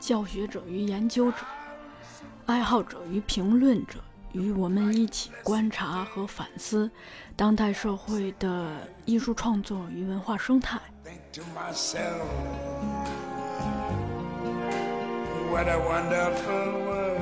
[0.00, 1.36] 教学者与研究者、
[2.46, 3.98] 爱好者与评论者，
[4.32, 6.90] 与我们一起观察和反思
[7.36, 10.80] 当代社会的艺术创作与文化生态。
[11.04, 12.24] Think to myself,
[15.52, 17.20] what a wonderful world.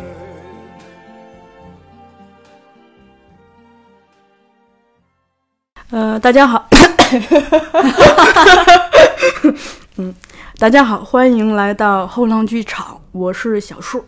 [5.91, 6.69] 呃，大家好，
[9.97, 10.15] 嗯，
[10.59, 14.05] 大家好，欢迎来到后浪剧场，我是小树。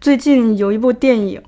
[0.00, 1.40] 最近有一部电影，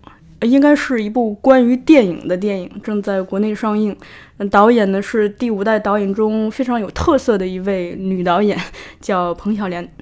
[0.42, 3.96] 应该是一部关于电影的电影，正在国内上映。
[4.36, 8.56] 嗯导演呢是第五代导演中非常有特色的一位女导演，
[9.02, 9.92] 叫彭小莲。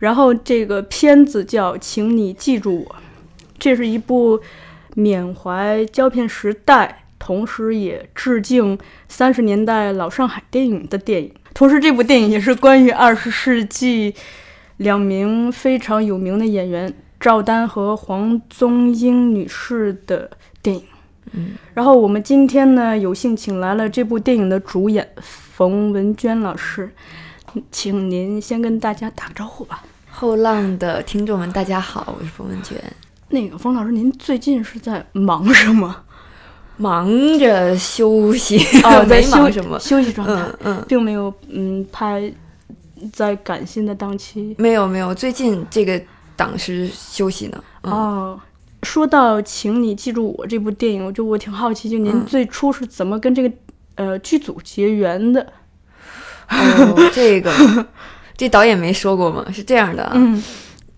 [0.00, 2.86] 然后这个片子叫《请你记住我》，
[3.56, 4.40] 这是一部
[4.96, 11.32] 缅怀胶片时代，同时也致敬三十年代老上海电影的电影。
[11.56, 14.14] 同时，这部电影也是关于二十世纪
[14.76, 20.82] 两名非常有名的演员赵丹和黄宗英女士的电影。
[21.32, 26.92] 嗯，然后我们今天呢，有幸请来了这部电影的主演冯文娟老师，
[27.72, 29.82] 请您先跟大家打个招呼吧。
[30.10, 32.78] 后浪的听众们，大家好，我是冯文娟。
[33.30, 36.04] 那个冯老师，您最近是在忙什么？
[36.76, 39.78] 忙着休息，哦， 在没休忙什么。
[39.78, 42.32] 休息状态，嗯嗯，并没有嗯拍
[43.12, 44.54] 在赶新的档期。
[44.58, 46.00] 没有没有，最近这个
[46.36, 47.64] 档是休息呢。
[47.82, 48.40] 嗯、哦，
[48.82, 53.54] 说到《请你记住我》这部电影，就我挺好奇，就您嗯最初是怎么跟这个、
[53.94, 55.46] 呃剧组结缘的？
[56.48, 57.52] 哦，这个
[58.36, 59.44] 这导演没说过吗？
[59.52, 60.42] 是这样的啊，嗯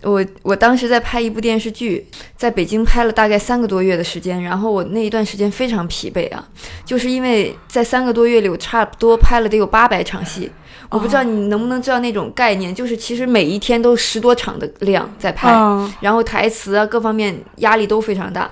[0.03, 6.49] 我我当时在拍一部电视剧，在北京拍了大概三个多月的时间，然后我那一段时间非常疲惫啊，
[6.85, 10.51] 就是因为在三个多月里，我差不多拍了得有八百场戏。
[10.91, 18.51] 我不知道你能不能知道那种概念，就是其实每一天都十多场的量在拍，嗯然后台词啊各方面压力都非常大，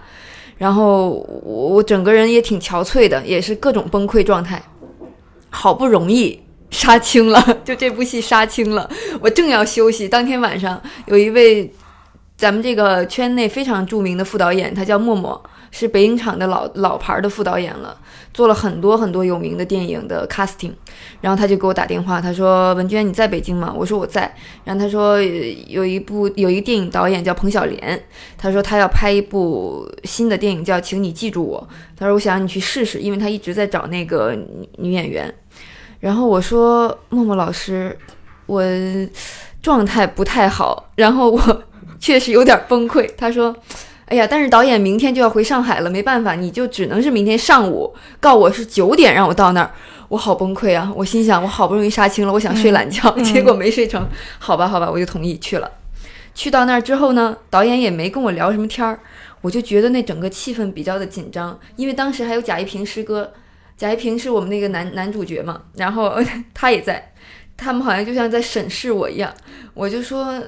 [0.58, 1.10] 然后
[1.42, 4.60] 我我整个人也挺憔悴的，也是各种崩溃状态。
[5.48, 6.38] 好不容易
[6.70, 8.88] 杀青了， 就这部戏杀青了，
[9.20, 11.72] 我正要休息，当天晚上有一位
[12.36, 17.96] 咱们这个圈内非常著名的副导演，他叫默默，是北影厂的老老牌的副导演了，
[18.34, 20.72] 做了很多很多有名的电影的 casting，
[21.22, 23.72] 然后他就给我打电话，他说文娟你在北京吗？
[23.74, 24.34] 我说我在，
[24.64, 25.22] 然后他说
[25.66, 28.02] 有一部有一个电影导演叫彭晓莲，
[28.36, 31.66] 他说他要拍一部新的电影叫《请你记住我》，
[31.96, 35.32] 他说我想让你去试试，因为他一直在找那个女女演员。
[36.00, 37.98] 然后我说默默老师，
[38.46, 38.62] 我
[39.62, 41.62] 状态不太好，然后我
[41.98, 43.10] 确实有点崩溃。
[43.16, 43.54] 他说。
[44.08, 49.68] 哎呀，但是导演明天就要回上海了，没办法，你就只能是明天上午告我是九点让我到那儿，
[50.06, 50.92] 我好崩溃啊！
[50.94, 54.08] 我心想，我好不容易杀青了，我想睡懒觉，嗯结果没睡成。
[54.38, 55.68] 好吧，好吧，我就同意去了。
[56.36, 59.00] 去到那儿之后呢，导演也没跟我聊什么天儿，
[59.40, 63.32] 我就觉得那整个气氛比较的紧张，因为当时还有贾一平师哥，
[63.76, 66.16] 贾一平是我们那个男男主角嘛，然后
[66.54, 67.12] 他也在，
[67.56, 69.32] 他们好像就像在审视我一样，
[69.74, 70.42] 我就说，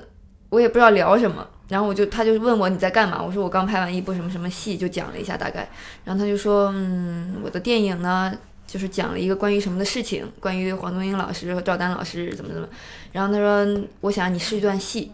[0.49, 5.69] 我也不知道聊什么，然后我就他就问我你在干嘛，我说我刚拍完一部什么什么戏，就讲了一下大概，
[6.05, 8.37] 然后他就说，嗯，我的电影呢。
[8.69, 12.69] 就是讲了一个关于什么的事情，关于黄宗英老师和赵丹老师怎么怎么，
[13.13, 15.11] 然后他说我想你试一段戏，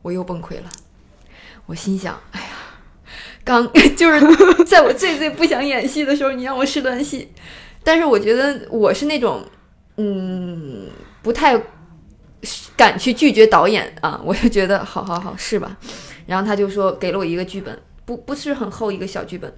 [0.00, 0.70] 我又崩溃了。
[1.66, 2.46] 我心想，哎呀，
[3.46, 7.28] 刚 就是在我最最不想演戏的时候，你让我试段戏，
[7.84, 9.40] 但是我觉得我是那种，
[9.98, 10.86] 嗯，
[11.22, 11.56] 不太
[12.76, 15.76] 敢去拒绝导演啊，我就觉得好好好是吧？
[16.26, 19.52] 然后他就说给了我一个剧本，不不是很厚一个小剧本，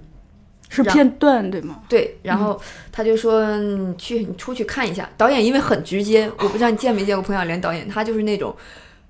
[0.69, 1.79] 让是片段对吗？
[1.89, 5.09] 对，然后他就说你去你出去看一下。
[5.17, 8.55] 导演因为很直接，我不知道你见没见过彭小莲导演，他就是那种，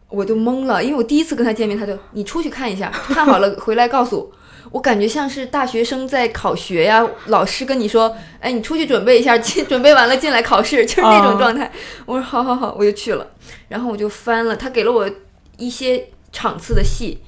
[0.08, 4.39] 我就懵了，因为我第一次跟他见面，他就你出去看一下，看好了回来告诉我。
[4.72, 11.72] 我感觉像是大学生在考学呀，老师跟你说，哎，你出去准备一下，进 准备完了进来考试，就是那种状态。
[12.06, 13.26] 我说好好好，我就去了，
[13.68, 15.10] 然后我就翻了，他给了我
[15.58, 17.20] 一些场次的戏，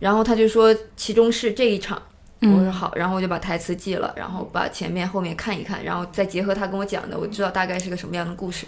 [0.00, 2.02] 然后他就说其中是这一场。
[2.40, 8.66] 我说嗯好，然后我就把台词记了，然后把前面后面看一看，然后再结合他跟我讲的，我知道大概是个什么样的故事。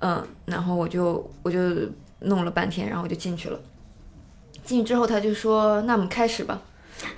[0.00, 1.58] 嗯，然后我就我就
[2.20, 3.58] 弄了半天，然后我就进去了。
[4.64, 6.60] 进去之后他就说：“那我们开始吧。”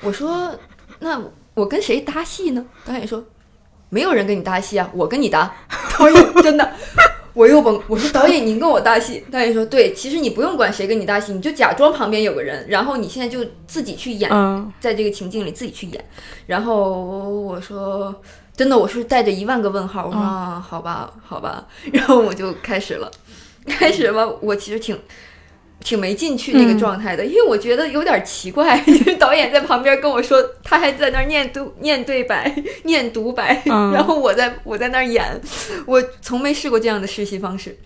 [0.01, 0.55] 我说
[1.01, 1.21] ：“那
[1.55, 3.25] 我跟谁搭戏呢？”导演说
[3.91, 5.55] ：“没有人跟你搭戏啊，我跟你搭。
[5.99, 6.73] ”导演真的，
[7.35, 7.81] 我又崩。
[7.89, 16.05] 我说：“导演，您跟我搭戏？”导演说：“对，其实你不用管谁跟你搭戏，你就假装旁边有个人，然后你现在就自己去演，嗯在这个情境里自己去演。”
[16.47, 16.91] 然后
[17.29, 18.15] 我说。
[18.55, 20.05] 真的，我是带着一万个问号。
[20.05, 23.11] 我说、啊，好吧，好吧， 然后我就开始了。
[23.67, 24.97] 开始吧，我其实挺
[25.83, 33.93] 挺没进去那个状态的，因为我觉得有点奇怪， 就是导演在旁边跟我说，他还在那儿念读念对白、念独白，嗯。
[33.93, 35.41] 然后我在我在那儿演，
[35.87, 37.77] 我从没试过这样的实习方式。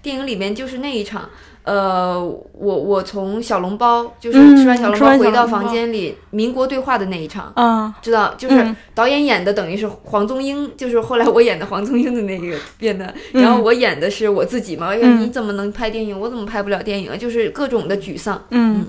[0.00, 1.28] 电影里面就是那一场，
[1.68, 2.18] 呃，
[2.52, 14.86] 我我从小笼包就是嗯吃完小笼包回到房间里，民国对话的那一场，啊，知道，就是嗯导演演的等于是黄宗英，就是后来我演的黄宗英的那个变的，嗯然后我演的是我自己嘛。
[14.86, 16.18] 哎呀，嗯你怎么能拍电影？
[16.18, 17.16] 我怎么拍不了电影啊？
[17.16, 18.86] 就是各种的沮丧，嗯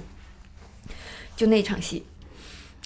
[1.36, 2.04] 就那场戏，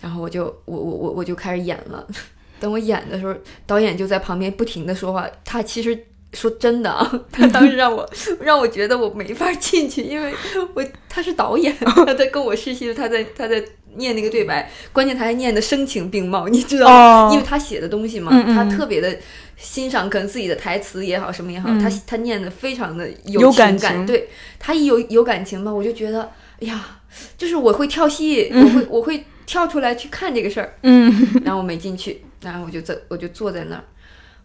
[0.01, 2.03] 然后我就我我我我就开始演了。
[2.59, 3.35] 等我演的时候，
[3.67, 5.27] 导演就在旁边不停的说话。
[5.43, 8.07] 他其实说真的啊， 他当时让我
[8.41, 10.33] 让我觉得我没法进去，因为
[10.73, 11.75] 我他是导演，
[12.05, 13.63] 他在跟我试戏，他在他在
[13.95, 17.27] 念那个对白，关键他还念的声情并茂，你知道吗？
[17.27, 17.29] 哦。
[17.31, 19.15] 因为他写的东西嘛，嗯嗯他特别的
[19.55, 21.79] 欣赏可能自己的台词也好，什么也好，嗯。
[21.79, 24.05] 他他念的非常的有情感情。
[24.05, 26.23] 对他一有有感情吧，我就觉得，
[26.59, 26.99] 哎呀，
[27.37, 28.63] 就是我会跳戏，嗯。
[28.63, 31.41] 我会我会跳出来去看这个事儿，嗯。
[31.45, 33.83] 然后我没进去，然后我就在我就坐在那儿，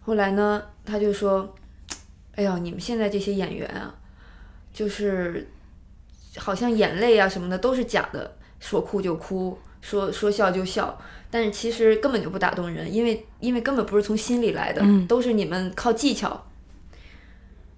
[0.01, 1.55] 后来呢，他就说，
[2.39, 3.93] 哎呀，你们现在这些演员啊，
[4.71, 5.45] 就是
[6.37, 10.97] 好像眼泪啊什么的都是假的，说哭就哭，说说笑就笑。
[11.29, 16.47] 但是其实根本就不打动人，因为因为根本不是从心里来的，嗯都是你们靠技巧。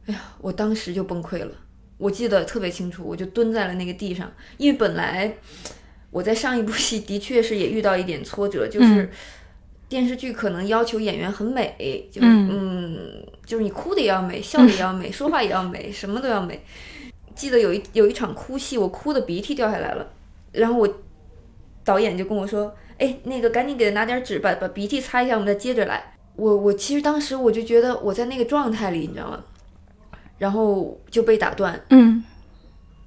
[0.05, 1.51] 哎呀，我当时就崩溃了，
[1.97, 5.37] 我记得特别清楚，我就蹲在了那个地上，因为本来
[6.11, 9.09] 我在上一部戏的确是也遇到一点挫折，就是嗯
[9.91, 16.63] 电视剧可能要求演员很美，就是嗯嗯就是你哭的也要美，笑的也要美， 说话也要美，什么都要美。
[17.35, 20.07] 记得有一有一场哭戏，我哭的鼻涕掉下来了，
[20.53, 20.87] 然后我
[21.83, 29.43] 导演就跟我说：“哎，那个赶紧给他拿点纸，把把鼻涕擦一下，我们再接着来。”我我其实当时我就觉得我在那个状态里，你知道吗？
[30.37, 32.23] 然后就被打断，嗯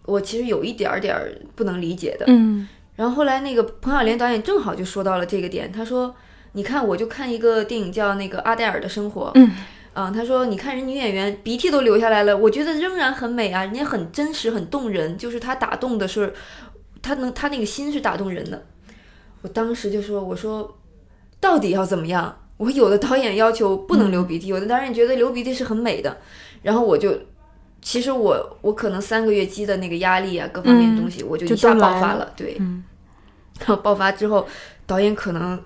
[0.04, 2.26] 我其实有一点儿点儿不能理解的。
[2.28, 6.14] 嗯然后后来那个彭小莲导演正好就说到了这个点，他说
[6.54, 9.52] ：“你看，我就看一个电影叫那个《阿黛尔的生活》，嗯
[9.92, 16.32] 嗯，他说你看人女演员鼻涕都流下来了，我觉得仍然很美啊，人家很真实，很动人，就是她打动的是，
[17.02, 18.64] 她能她那个心是打动人的。
[19.42, 20.76] 我当时就说，我说
[21.38, 22.36] 到底要怎么样？
[22.56, 26.18] 我有的导演要求不能流鼻涕，有的导演觉得流鼻涕是很美的，
[26.62, 27.14] 然后我就。
[27.86, 32.32] 其实我我可能三个月积的那个压力啊，各方面的东西，我就就一下爆发了。
[32.34, 32.82] 对，嗯
[33.58, 34.48] 然后爆发之后，
[34.86, 35.62] 导演可能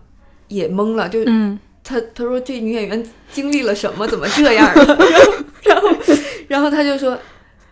[0.48, 3.02] 也懵了，就嗯他他说这女演员
[3.32, 4.98] 经历了什么，怎么这样了？
[5.64, 6.16] 然后然后
[6.48, 7.18] 然后他就说，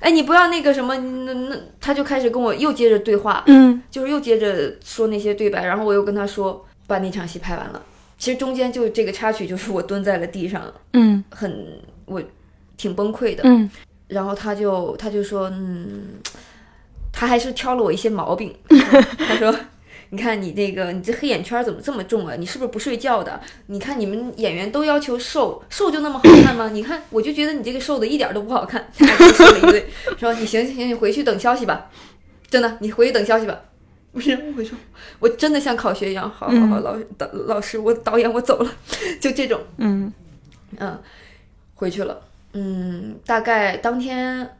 [0.00, 7.82] 哎，你不要那个什么，那那他就开始跟我又接着对话，嗯就是又接着说那些对白，然后我又跟他说把那场戏拍完了。
[8.19, 10.62] 其实中间就这个插曲，就是我蹲在了地上，
[10.94, 12.23] 嗯很我
[12.78, 13.42] 挺崩溃的。
[13.45, 13.68] 嗯
[14.09, 16.04] 然后他就他就说，嗯，
[17.12, 18.54] 他还是挑了我一些毛病。
[18.71, 19.52] 他说，
[20.10, 22.34] 你看你那个你这黑眼圈怎么这么重啊？
[22.36, 23.40] 你是不是不睡觉的？
[23.66, 26.68] 你看你们演员都要求瘦，瘦就那么好看吗？
[26.72, 28.86] 你看我就觉得你这个瘦的一点都不好看。
[28.96, 29.86] 他就说了一堆，
[30.18, 31.90] 说你行行行，你回去等消息吧，
[32.48, 33.60] 真的，你回去等消息吧。
[34.12, 34.78] 不是，我说
[35.18, 38.72] 我真的像考学一样，好好好，老导老师，我导演我走了，
[39.20, 39.60] 就这种。
[39.76, 40.12] 嗯
[40.78, 40.98] 嗯，
[41.75, 42.22] 回去了。
[42.54, 44.56] 嗯，大概当天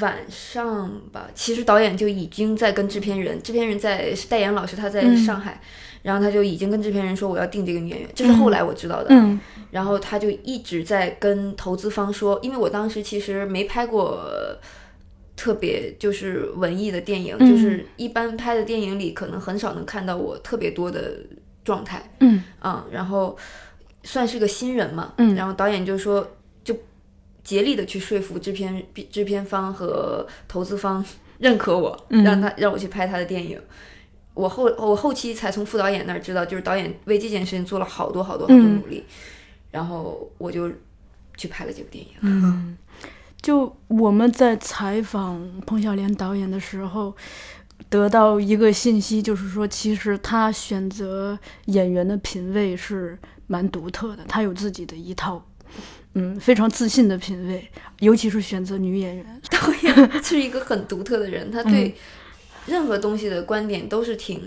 [0.00, 5.16] 晚上吧，其实导演就已经在跟制片人，制片人在是戴岩老师，他在嗯。
[5.16, 5.60] 上海，
[6.02, 9.08] 然后他就已经跟制片人说我要定这个女演员，这是后来我知道的。
[9.10, 9.38] 嗯。
[9.70, 14.20] 然后他就一直在跟投资方说，因为我当时其实没拍过
[15.36, 17.50] 特别就是文艺的电影，嗯。
[17.50, 21.16] 就是一般拍的电影里可能很少能看到我特别多的
[21.64, 22.10] 状态。
[22.20, 22.42] 嗯。
[22.62, 23.36] 嗯，然后
[24.04, 25.34] 算是个新人嘛，嗯。
[25.34, 26.28] 然后导演就说，就
[27.44, 31.04] 竭力的去说服制片制片方和投资方
[31.38, 33.60] 认可我，嗯让他让我去拍他的电影。
[34.34, 39.04] 我后我后期才从副导演那儿知道，就是导演为这件事情做了好多好多好多嗯努力，
[39.70, 40.70] 然后我就
[41.36, 42.10] 去拍了这部电影。
[42.20, 42.78] 嗯，
[43.42, 47.14] 就我们在采访彭小莲导演的时候，
[47.90, 53.18] 得到一个信息，就是说，其实他选择演员的品味是
[53.48, 55.44] 蛮独特的，他有自己的一套，
[56.14, 57.66] 嗯，非常自信的品味，
[58.00, 59.40] 尤其是选择女演员。
[59.50, 61.94] 导演是一个很独特的人，他对
[62.66, 64.40] 任何东西的观点都是挺，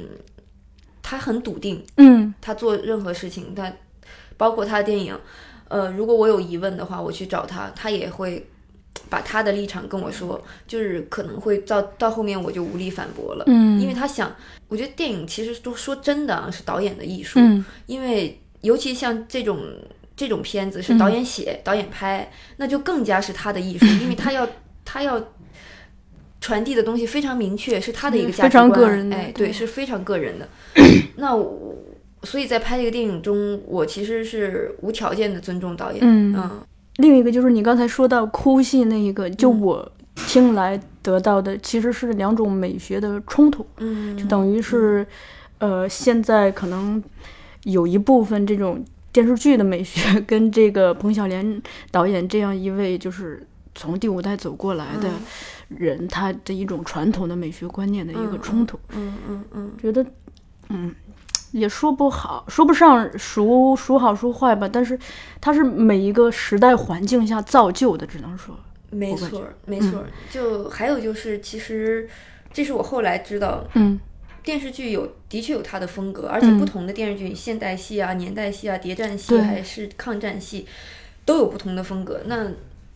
[1.02, 2.34] 他很笃定，嗯。
[2.42, 3.72] 他做任何事情，他
[4.38, 5.18] 包括他的电影，
[5.68, 8.46] 呃，如果我有疑问的话，我去找他，他也会
[9.10, 14.34] 把他的立场跟我说，就是可能会到到后面我就无力反驳了，嗯，因为他想，
[14.68, 17.66] 我觉得电影其实都说真的啊，是导演的艺术，嗯。
[17.88, 19.60] 因为尤其像这种
[20.16, 20.84] 这种片子嗯。
[20.84, 24.48] 是导演写、导演拍，那就更加是他的艺术，因为他要
[24.86, 25.22] 他要
[26.42, 30.48] 传递的东西非常明确，是他的一个嗯非常价值观，个人的哎，对对，是非常个人的。
[31.16, 31.76] 那我
[32.24, 36.36] 所以在拍这个电影中，我其实是无条件的尊重导演，嗯。
[36.36, 36.52] 嗯。
[36.98, 39.62] 另一个就是你刚才说到哭戏那一个，就嗯。
[39.62, 39.92] 我
[40.28, 45.06] 听来得到的其实是两种美学的冲突，嗯，就等于是，
[45.58, 47.04] 呃，现在可能
[47.64, 48.82] 有一部分这种
[49.16, 55.10] 电视剧的美学 跟这个彭小莲导演这样一位就是从第五代走过来的
[55.70, 60.06] 人，他的一种传统的美学观念的一个冲突，嗯嗯嗯觉得，
[60.68, 60.94] 嗯。
[61.52, 65.00] 也说不好，说不上孰孰好孰坏吧，但是
[65.40, 68.54] 它是每一个时代环境下造就的，只能说，
[68.90, 70.06] 没错儿没错儿。
[70.30, 72.10] 就还有就是，其实
[72.52, 73.98] 这是我后来知道，嗯
[74.46, 80.68] 电视剧有的确有它的风格，而且嗯不同的电视剧，现代戏啊、年代戏啊、谍战戏还是抗战戏，
[81.26, 82.22] 都有不同的风格。
[82.28, 82.52] 那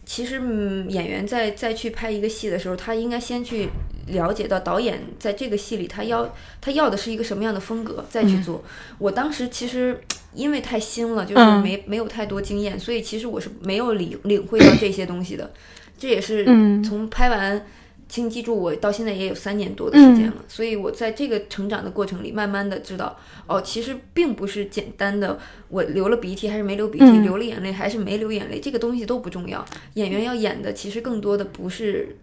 [0.05, 3.67] 其实，嗯，演员在再去拍一个戏的时候，他应该先去
[4.07, 8.63] 了解到导演在这个戏里他要他要的是一个什么样的风格，再去做。
[8.99, 9.99] 我当时其实
[10.35, 15.51] 因为太新了，就是嗯没、没有太多经验，所以其实我是没有领领会到这些东西的。
[15.97, 17.65] 这也是嗯从拍完。
[18.09, 25.37] 请记住，我到现在也有三年多的时间了，所以我在这个成长的过程里，慢慢的知道，哦，其实并不是简单的
[25.67, 29.63] 我流了鼻涕还是没流鼻涕，嗯流了眼泪还是没流眼泪，这个东西都不重要。
[29.93, 32.17] 演员要演的，其实更多的不是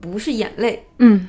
[0.00, 1.28] 不是眼泪，嗯，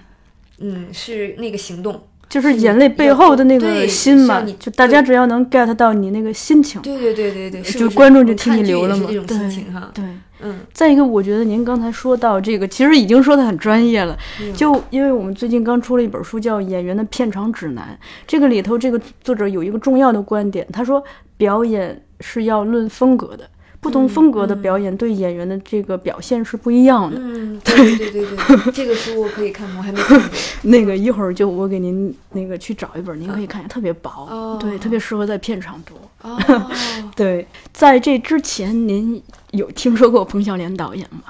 [0.59, 2.07] 嗯，是那个行动。
[2.31, 9.91] 就是眼泪背后的那个心嘛，就大家只要能 get 到你那个心情，对对对对对，是就观众就替你流了嘛这种对心情哈。
[9.93, 10.05] 对。
[10.43, 14.17] 嗯，再一个，我觉得您刚才说到这个，其实已经说的很专业了。
[14.41, 17.95] 嗯就因为我们最近刚出了一本书，叫《演员的片场指南》，
[18.25, 21.03] 这个里头这个作者有一个重要的观点，他说
[21.37, 23.47] 表演是要论风格的，
[23.81, 27.17] 不同风格的表演对演员的这个表现是不一样的。
[27.19, 30.29] 嗯，对对对对对，这个书我可以看，我还没看过。
[30.69, 35.95] 那个一会儿就我给您那个去找一本，您可以看一下，特别薄，哦对，特别适合在片场读。
[36.21, 36.39] 哦，
[37.15, 41.23] 对，在这之前，您有听说过彭晓莲导演吗？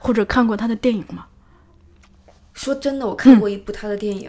[0.00, 1.26] 或者看过他的电影吗？
[2.54, 4.28] 说真的，我看过一部他的电影，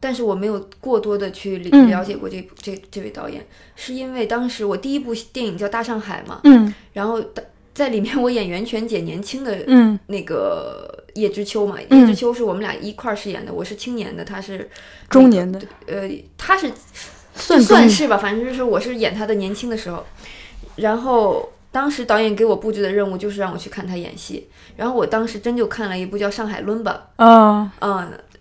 [0.00, 6.72] 但是我没有过多的去了解过这部这这位导演，是因为当时我第一部电影叫《大上海》嘛，嗯。
[6.94, 9.98] 然后在在里面我演袁泉姐年轻的嗯。
[10.06, 12.00] 那个叶知秋嘛，嗯。
[12.00, 14.70] 叶知秋是我们俩一块儿饰演的，我是青年的，他是
[15.08, 16.70] 中年的，呃，他是
[17.34, 20.04] 算算是吧，反正就是我是演他的年轻的时候，
[20.76, 27.08] 然后当时导演给我布置的任务就是让我去看他演戏，然后我当时真就看了一部叫《上海伦巴》，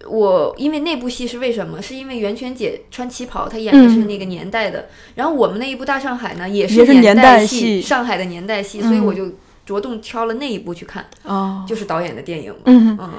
[0.07, 1.81] 我因为那部戏是为什么？
[1.81, 9.31] 是因为袁泉姐穿旗袍，她演的是那个年代的，然后我们那一部《大上海》呢也是年年代戏，上海的年代戏，所以嗯我就
[9.65, 13.09] 着重挑了那一部去看，哦，就是导演的电影嘛，嗯，嗯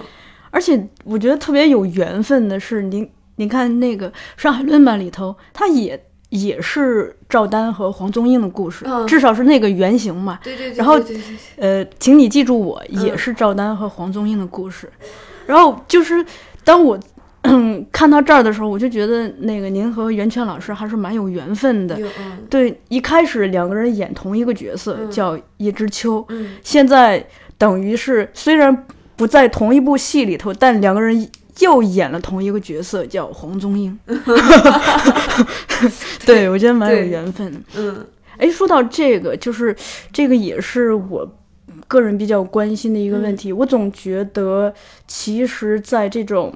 [0.50, 10.38] 而且我觉得特别有缘分的是，您您看那个《上海论吧》里头，它也也是赵丹和黄宗英的故事，嗯至少是那个原型嘛。
[10.42, 11.22] 对对对，然后对对
[11.56, 14.90] 对呃，请你记住我，也嗯是赵丹和黄宗英的故事。
[15.46, 16.22] 然后就是
[16.68, 17.00] 当我
[17.90, 21.98] 看到这儿的时候，我就觉得那个您和袁泉老师还是蛮有缘分的。
[22.18, 28.84] 嗯对，一开始两个人演同一个角色，嗯叫叶知秋，嗯现在等于是虽然
[29.16, 31.26] 不在同一部戏里头，但两个人
[31.60, 33.98] 又演了同一个角色，叫黄宗英。
[36.26, 37.64] 对，我觉得蛮有缘分。
[37.76, 38.04] 嗯
[38.36, 39.74] 哎，说到这个，就是
[40.12, 41.26] 这个也是我
[41.88, 43.52] 个人比较关心的一个问题。
[43.52, 44.72] 我总觉得，
[45.08, 46.54] 其实，在这种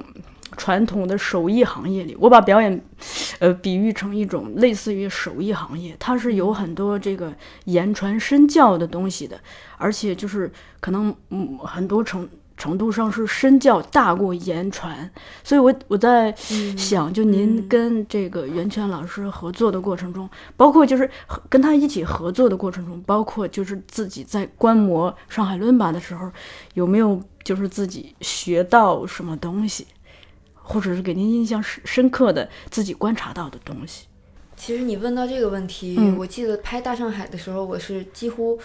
[0.56, 2.80] 传统的手艺行业里，我把表演，
[3.38, 7.32] 呃，比喻成一种类似于手艺行业，它是有很多这个
[7.64, 9.40] 言传身教的东西的，
[9.78, 15.10] 而且就是可能嗯很多程程度上是身教大过言传，
[15.42, 16.76] 所以我我在嗯。
[16.76, 17.68] 想，就您嗯。
[17.68, 26.30] 跟这个袁泉老师合作的过程中，包括就是和跟他一起合作的过程中，包括就是自己在观摩《上海论吧》的时候，
[26.74, 29.86] 有没有就是自己学到什么东西，
[30.54, 34.06] 或者是给您印象深深刻的自己观察到的东西？
[34.54, 36.16] 其实你问到这个问题，嗯。
[36.18, 38.58] 我记得拍《大上海》的时候，我是几乎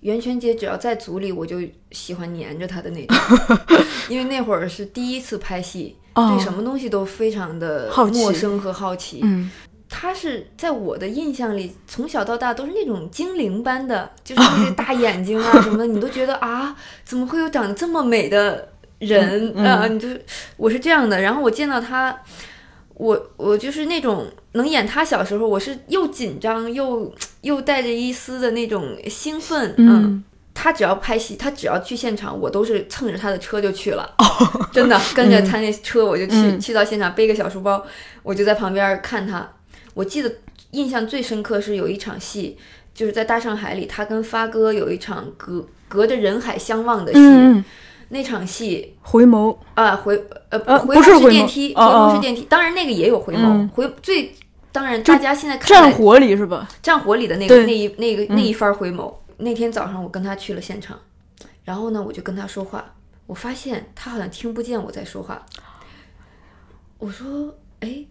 [0.00, 1.58] 袁泉姐只要在组里，我就
[1.90, 3.16] 喜欢黏着她的那种，
[4.08, 9.20] 因为那会儿是第一次拍戏，哦对什么东西都非常的陌生和好奇。
[9.22, 9.50] 嗯
[9.88, 19.86] 她是在我的印象里，从小到大都是那种精灵般的，就是那些大眼睛啊 什么的，你都觉得啊，怎么会有长得这么美的人啊？
[19.86, 20.20] 你就是
[20.56, 21.20] 我是这样的。
[21.20, 22.14] 然后我见到他，
[22.96, 30.24] 我我就是那种能演他小时候，我是又紧张又又带着一丝的那种兴奋，嗯
[30.54, 34.16] 他只要拍戏，他只要去现场，我都是蹭着他的车就去了，
[34.72, 37.84] 真的 跟着他那车我就去、嗯去到现场，背个小书包，
[38.22, 39.46] 我就在旁边看他。
[39.92, 40.32] 我记得
[40.70, 42.56] 印象最深刻是有一场戏，
[42.94, 47.64] 就是在大上海里，他跟发哥有一场隔隔着人海相望的戏，
[48.08, 50.16] 那场戏回眸，啊回
[50.50, 54.32] 呃呃回眸不是电梯，回眸是电梯，当然那个也有回眸，嗯回最。
[54.72, 56.68] 当然，大家现在看战火里是吧？
[56.82, 59.10] 战火里的那个那一那个嗯那一番回眸。
[59.38, 60.98] 那天早上我跟他去了现场，
[61.64, 62.84] 然后呢，我就跟他说话，
[63.26, 65.46] 我发现他好像听不见我在说话。
[66.98, 68.04] 我说，哎，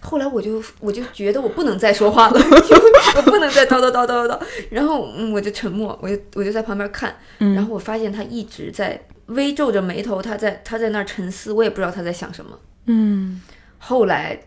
[0.00, 2.40] 后来我就我就觉得我不能再说话了，
[3.16, 4.38] 我不能再叨叨叨叨叨。
[4.70, 12.58] 然后嗯，我就沉默，我就我就在旁边看，嗯然后我发现他一直在微皱着眉头，他在他在那儿沉思，我也不知道他在想什么。
[12.86, 13.40] 嗯
[13.78, 14.38] 后来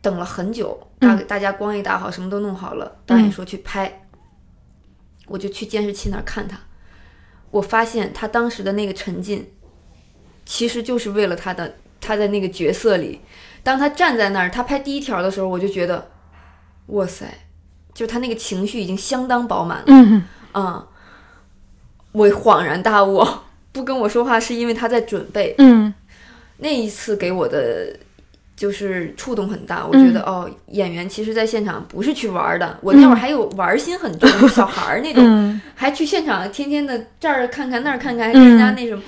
[0.00, 4.06] 等了很久，大大家光一打好，什么都弄好了，导演说去拍，
[5.26, 6.58] 我就去监视器那儿看他。
[7.50, 9.52] 我发现他当时的那个沉浸，
[10.44, 13.20] 其实就是为了他的他在那个角色里。
[13.62, 16.10] 当他站在那儿，他拍第一条的时候，我就觉得，
[16.88, 17.26] 哇塞，
[17.94, 19.84] 就他那个情绪已经相当饱满了。
[19.86, 20.86] 嗯啊、
[22.12, 23.26] 我恍然大悟，
[23.74, 25.54] 不跟我说话是因为他在准备。
[25.58, 25.92] 嗯。
[26.56, 27.94] 那一次给我的
[28.56, 35.60] 就是触动很大，我觉得、嗯哦，演员其实在现场不是去玩儿的，我那会儿还有玩心很重，就小孩儿那种，嗯。
[35.74, 39.02] 还去现场天天的这儿看看那儿看看，还跟人家嗯那什么。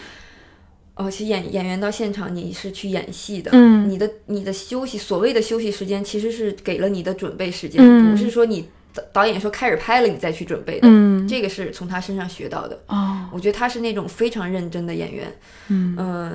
[0.96, 3.88] 哦，其实演演员到现场你是去演戏的，嗯。
[3.88, 8.11] 你的你的休息所谓的休息时间其实是给了你的准备时间，嗯。
[8.11, 12.83] 不是说你导导演说开始拍了你再去准备的，嗯，这个是从他身上学到的。
[12.87, 15.31] 哦，我觉得他是那种非常认真的演员，
[15.68, 16.33] 嗯嗯，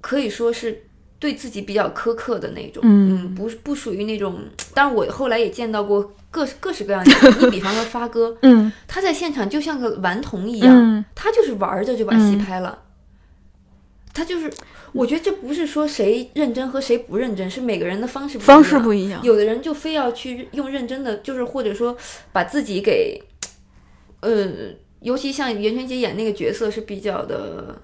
[0.00, 0.84] 可以说是
[1.18, 4.38] 对自己比较苛刻的那种，嗯不不属于那种。
[4.72, 12.84] 当然，我后来也见到过各各式各样的人，你比方说发哥， 嗯他在现场就像个顽童一样，嗯他就是玩着就把戏嗯拍了。
[14.14, 14.50] 他就是，
[14.92, 21.94] 我觉得这不是说谁认真和谁不认真，是每个人的方式方式不一样，有的人就非要去用认真的，就是或者说
[22.32, 23.22] 把自己给，
[24.26, 24.48] 呃，
[25.00, 27.80] 尤其像袁泉姐演那个角色是比较的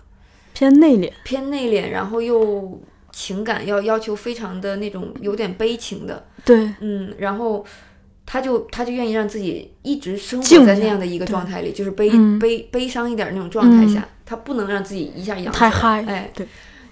[0.53, 2.81] 偏内敛，偏内敛，然后又
[3.13, 7.65] 情感要要求非常的那种有点悲情的，对，嗯，然后
[8.27, 12.39] 他就他就愿意让自己一直生活在那样的一个状态里，就是悲、嗯。
[12.39, 15.71] 悲悲伤一点那种状态下，他不能让自己一下扬起来。
[15.71, 16.47] 太嗨，哎，对，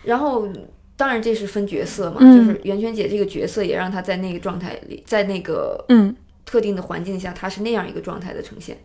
[0.05, 0.49] 然后
[0.97, 2.37] 当然这是分角色嘛，嗯。
[2.37, 6.15] 就是袁泉姐这个角色也让她在那个状态里，在那个嗯。
[6.47, 8.77] 特定的环境下，她是那样一个状态的呈现。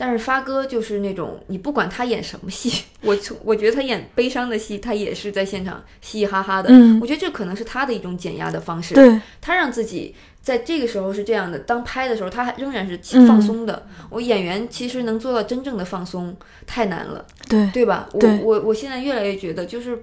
[0.00, 6.68] 但是发哥就是那种，你不管他演什么戏， 我从我觉得他演悲伤的戏，他也是在现场嘻嘻哈哈的。
[6.70, 8.94] 嗯我，觉得这可能是他的一种减压的方式。
[8.94, 13.88] 对，他让自己在这个时候是这样的，当拍的时候，他还仍然是嗯放松的。
[14.08, 17.24] 我演员其实能做到真正的放松太难了。
[17.48, 18.08] 对，对吧？
[18.12, 20.00] 我对我我现在越来越觉得，就是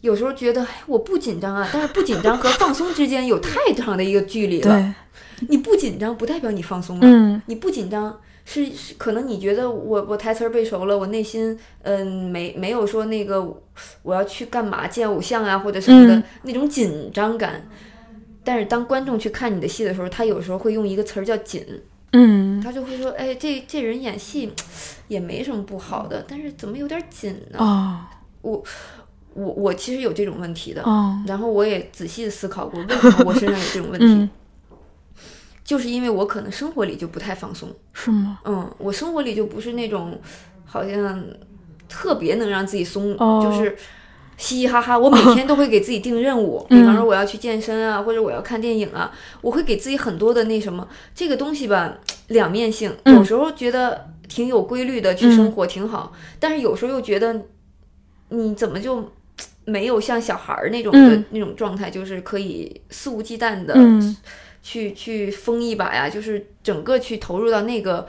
[0.00, 4.74] 有时候觉得哎我不紧张啊，但是不紧张和放松之间有太长的一个距离了。
[5.38, 8.18] 对，你不紧张不代表你放松了，嗯你不紧张。
[8.46, 13.44] 是是，可能你觉得我我台词儿背熟了，我内心嗯没没有说那个
[14.02, 16.22] 我要去干嘛见偶像啊或者什么的、嗯。
[16.42, 17.68] 那种紧张感，
[18.42, 21.66] 但是当观众去看你的戏的时候，他有时候会用一个词儿叫紧，
[22.12, 22.60] 嗯。
[22.62, 24.50] 他就会说，哎，这这人演戏
[25.08, 27.58] 也没什么不好的，但是怎么有点紧呢？
[27.58, 27.98] 哦。
[29.38, 34.30] 我我其实有这种问题的，哦，然后我也仔细的思考过，为什么我身上有这种问题，嗯，
[35.66, 38.38] 就是因为我可能生活里就不太放松，是吗？
[38.46, 40.18] 嗯，我生活里就不是那种
[40.64, 41.22] 好像
[41.88, 43.76] 特别能让自己松，哦就是。
[44.38, 53.14] 嘻嘻哈哈，我每天都会给自己定任务， 嗯比方说我要去健身啊，或者我要看电影啊，我会给自己很多的那什么，这个东西吧，两面性，嗯。
[53.16, 57.34] 有时候觉得挺有规律的去生活挺好，但是有时候又觉得
[58.28, 59.10] 你怎么就
[59.64, 61.24] 没有像小孩儿那种的、嗯。
[61.30, 64.16] 那种状态，就是可以肆无忌惮的嗯
[64.66, 68.04] 去、去疯一把呀，就是整个去投入到那个。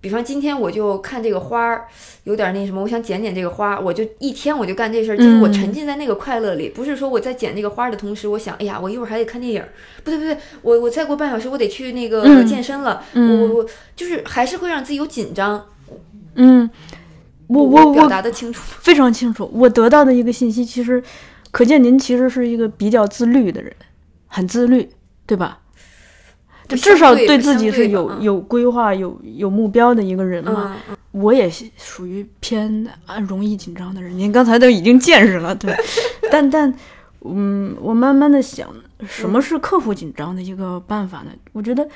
[0.00, 1.86] 比方今天我就看这个花儿，
[2.24, 9.68] 有点那什么，我想剪剪这个花儿，我就一天我就干这事儿，就是我嗯沉浸在那个快乐里，不是说我在剪这个花儿的同时，我想，哎呀，我一会儿还得看电影儿，
[10.02, 15.64] 不对不对，我我再过半小时我得去那个嗯健身了，我嗯我我就是还是会让自己有紧张，
[16.34, 16.68] 嗯，
[17.46, 21.02] 我我表达的清楚，非常清楚，我得到的一个信息，其实
[21.50, 23.72] 可见您其实是一个比较自律的人，
[24.26, 24.90] 很自律，
[25.24, 25.60] 对吧？
[26.68, 30.76] 就至少对自己是有有规划、有有目标的一个人嘛。
[30.88, 35.74] 嗯，我也是属于偏啊容易紧张的人，您刚才都已经见识了，对。
[36.32, 36.74] 但但，
[37.20, 38.68] 嗯，我慢慢的想，
[39.06, 41.30] 什么是克服紧张的一个办法呢？
[41.52, 41.86] 我觉得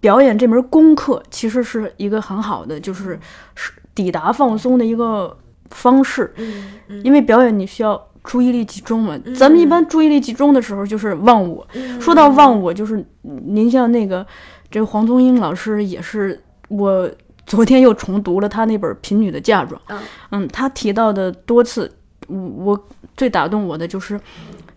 [0.00, 3.18] 表演这门功课其实是一个很好的，就是
[3.54, 5.38] 是抵达放松的一个
[5.70, 6.32] 方式。
[6.36, 11.66] 嗯嗯因为表演你需要注意力集中嘛，咱们一般注意力集中的时候就是忘我。
[11.72, 14.24] 嗯说到忘我，就是您像那个
[14.70, 16.38] 这个黄宗英老师也是，
[16.68, 17.10] 我
[17.46, 19.98] 昨天又重读了他那本《贫女的嫁妆》，嗯
[20.32, 21.90] 嗯，他提到的多次，
[22.26, 22.86] 我我
[23.16, 24.20] 最打动我的就是，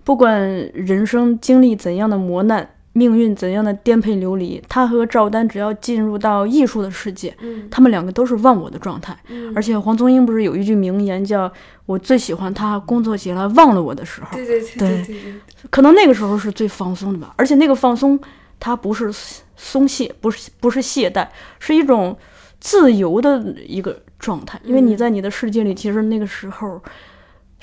[0.05, 0.39] 不管
[0.73, 2.67] 人生经历怎样的磨难。
[2.93, 9.17] 命运怎样的颠沛流离，他和赵丹只要进入到艺术的世界，嗯他们两个都是忘我的状态。
[9.29, 11.51] 嗯而且黄宗英不是有一句名言叫
[11.85, 15.33] “我最喜欢他工作起来忘了我的时候对对对对对对，”，
[15.71, 17.33] 可能那个时候是最放松的吧。
[17.37, 18.19] 而且那个放松，
[18.59, 19.09] 它不是
[19.55, 21.27] 松懈，不是不是懈怠，
[21.59, 22.17] 是一种
[22.59, 24.59] 自由的一个状态。
[24.65, 26.81] 因为你在你的世界里，其实那个时候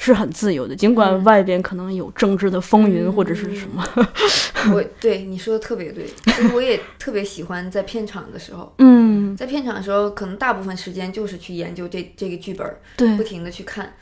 [0.01, 1.25] 是很自由的，尽管嗯。
[1.25, 3.85] 外边可能有政治的风云或者是什么。
[4.73, 13.17] 我对你说的特别对，其实我也特别喜欢在片场的时候，嗯，在片场的时候，可能大部分时间就是去研究这这个剧本，对。
[13.17, 13.93] 不，停的去看，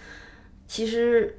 [0.68, 1.38] 其实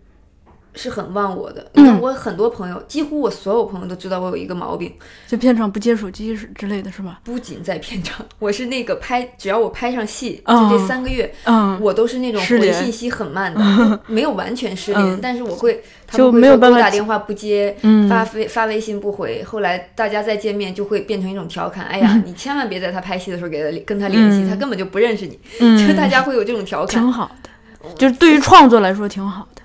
[0.77, 1.69] 是很忘我的。
[1.73, 1.83] 嗯。
[1.83, 4.93] 你看，我很多朋友，几乎我所有朋友都知道我有一个毛病，
[5.27, 7.19] 就片场不接手机是之类的是吧？
[7.23, 15.19] 不仅在片场， 我是那个拍，只要我拍上戏，哦就这三个月，嗯，我都是那种回信息很慢的， 没有完全失联，嗯。
[15.21, 18.07] 但是我会，他就没有办法我打电话不接，嗯。
[18.07, 24.49] 发微发微信不回，后来大家再见面就会变成一种调侃，哎呀，你千万别在他拍戏的时候给他跟他联系，嗯。
[24.49, 25.87] 他根本就不认识你，嗯。
[25.87, 27.01] 就大家会有这种调侃。
[27.01, 29.61] 挺好的，就是对于创作来说挺好的，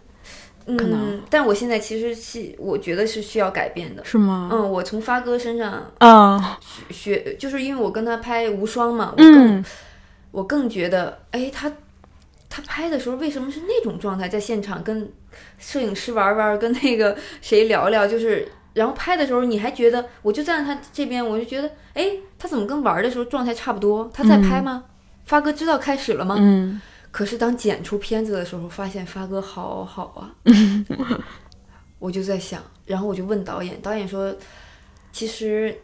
[0.66, 4.04] 可能嗯，但我现在其实是我觉得是需要改变的。
[4.04, 4.48] 是吗？
[4.52, 6.58] 嗯，我从发哥身上啊，
[6.90, 9.64] 学，就是因为我跟他拍无双嘛，我更、嗯
[10.30, 11.70] 我更觉得，哎，他
[12.48, 15.10] 他拍的时候为什么是那种状态，在现场跟
[15.58, 18.48] 摄影师玩玩，跟那个谁聊聊，就是。
[18.74, 24.10] 然后拍的时候，你还觉得，我就站在他这边，我就觉得，哎，他怎么跟玩的时候状态差不多？
[24.14, 24.84] 他在拍吗？
[25.26, 26.36] 发哥知道开始了吗？
[26.38, 26.80] 嗯
[27.12, 30.34] 可是当剪出片子的时候，发现发哥好好啊，
[32.00, 34.34] 我就在想，然后我就问导演，导演说，
[35.12, 35.78] 其实，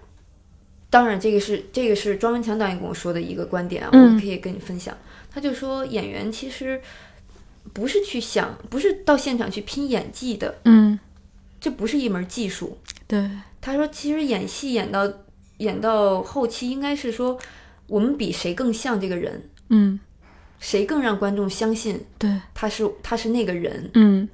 [0.90, 4.16] 当然这个是这个是庄文强导演跟我说的一个观点啊，嗯。
[4.16, 4.96] 我可以跟你分享。
[5.30, 6.80] 他就说，演员其实
[7.72, 10.98] 不是去想，不是到现场去拼演技的，嗯，
[11.60, 12.78] 这不是一门技术。
[13.06, 15.06] 对，他说，其实演戏演到
[15.58, 17.38] 演到后期，应该是说，
[17.86, 20.00] 我们比谁更像这个人，嗯
[20.58, 23.90] 谁更让观众相信对，他是他是那个人。
[23.94, 24.28] 嗯。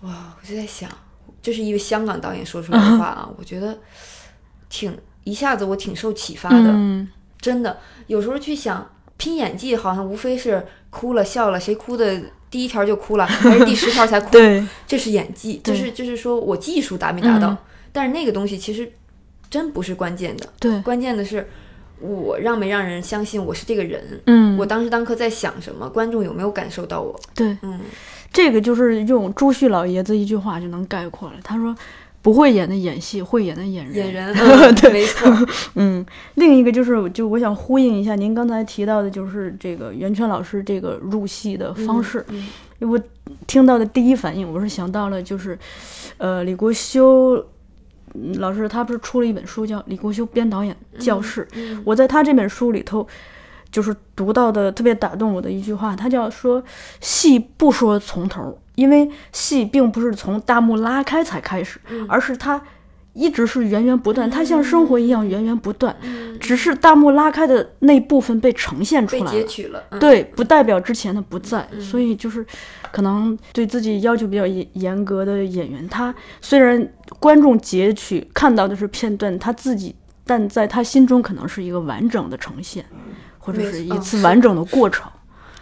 [0.00, 0.90] 哇，我就在想，
[1.42, 3.78] 这是一位香港导演说出来的话啊，我觉得
[4.68, 7.08] 挺一下子我挺受启发的，嗯。
[7.40, 7.78] 真的。
[8.06, 17.58] 有时候去想拼演技，好像无非是哭了笑了，谁哭的第一条就哭了， 还是第十条才哭，对，这是演技，就是就是说我技术达没达到，嗯
[17.92, 18.92] 但是那个东西其实
[19.50, 21.48] 真不是关键的，对，关键的是
[22.00, 24.02] 我让没让人相信我是这个人。
[24.26, 27.18] 嗯，我当时当刻在想什么，观众有没有感受到我？
[27.34, 27.80] 对，嗯，
[28.32, 31.34] 这个就是用朱旭老爷子一句话就能概括了。
[31.42, 31.74] 他说
[32.22, 35.30] ：“不会演的演戏，会演的演人。”演人， 嗯对没错，
[35.76, 42.24] 嗯，另一个就是，就我想呼应一下您刚才提到的，就是这个袁泉老师这个入戏的方式。
[42.28, 42.48] 嗯
[42.80, 42.98] 我
[43.46, 45.58] 听到的第一反应，我是想到了，就是，
[46.16, 47.44] 呃，李国修嗯
[48.38, 51.82] 老师他不是出了一本书叫《李国修编导演教室》，嗯。
[51.84, 53.06] 我在他这本书里头，
[53.70, 56.62] 就是读到的特别打动我的一句话，他叫说
[57.00, 62.60] 戏不说从头，因为戏并不是从大幕拉开才开始，嗯而是它
[63.20, 69.30] 一直是源源不断，它像生活一样源源不断，嗯只是大幕拉开的那部分被呈现出来了。
[69.30, 72.44] 截取了，嗯，对，不代表之前的不在，所以就是
[72.90, 82.82] 可能对自己要求比较严严格的演员，他虽然观众截取看到的是片段，他自己，但在他心中可能是一个完整的呈现，
[83.38, 85.06] 或者是一次完整的过程。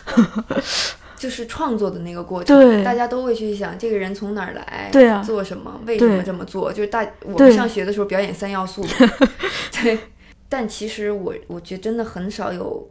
[1.19, 2.85] 就是创作的那个过程，对。
[2.85, 5.23] 大家都会去想这个人从哪儿来，对啊。
[5.23, 8.83] 做什么，为什么这么做，就是大我们上学的时候表演三要素。
[8.85, 8.91] 嘛，
[9.83, 9.99] 对，
[10.49, 12.89] 但其实我我觉得真的很少有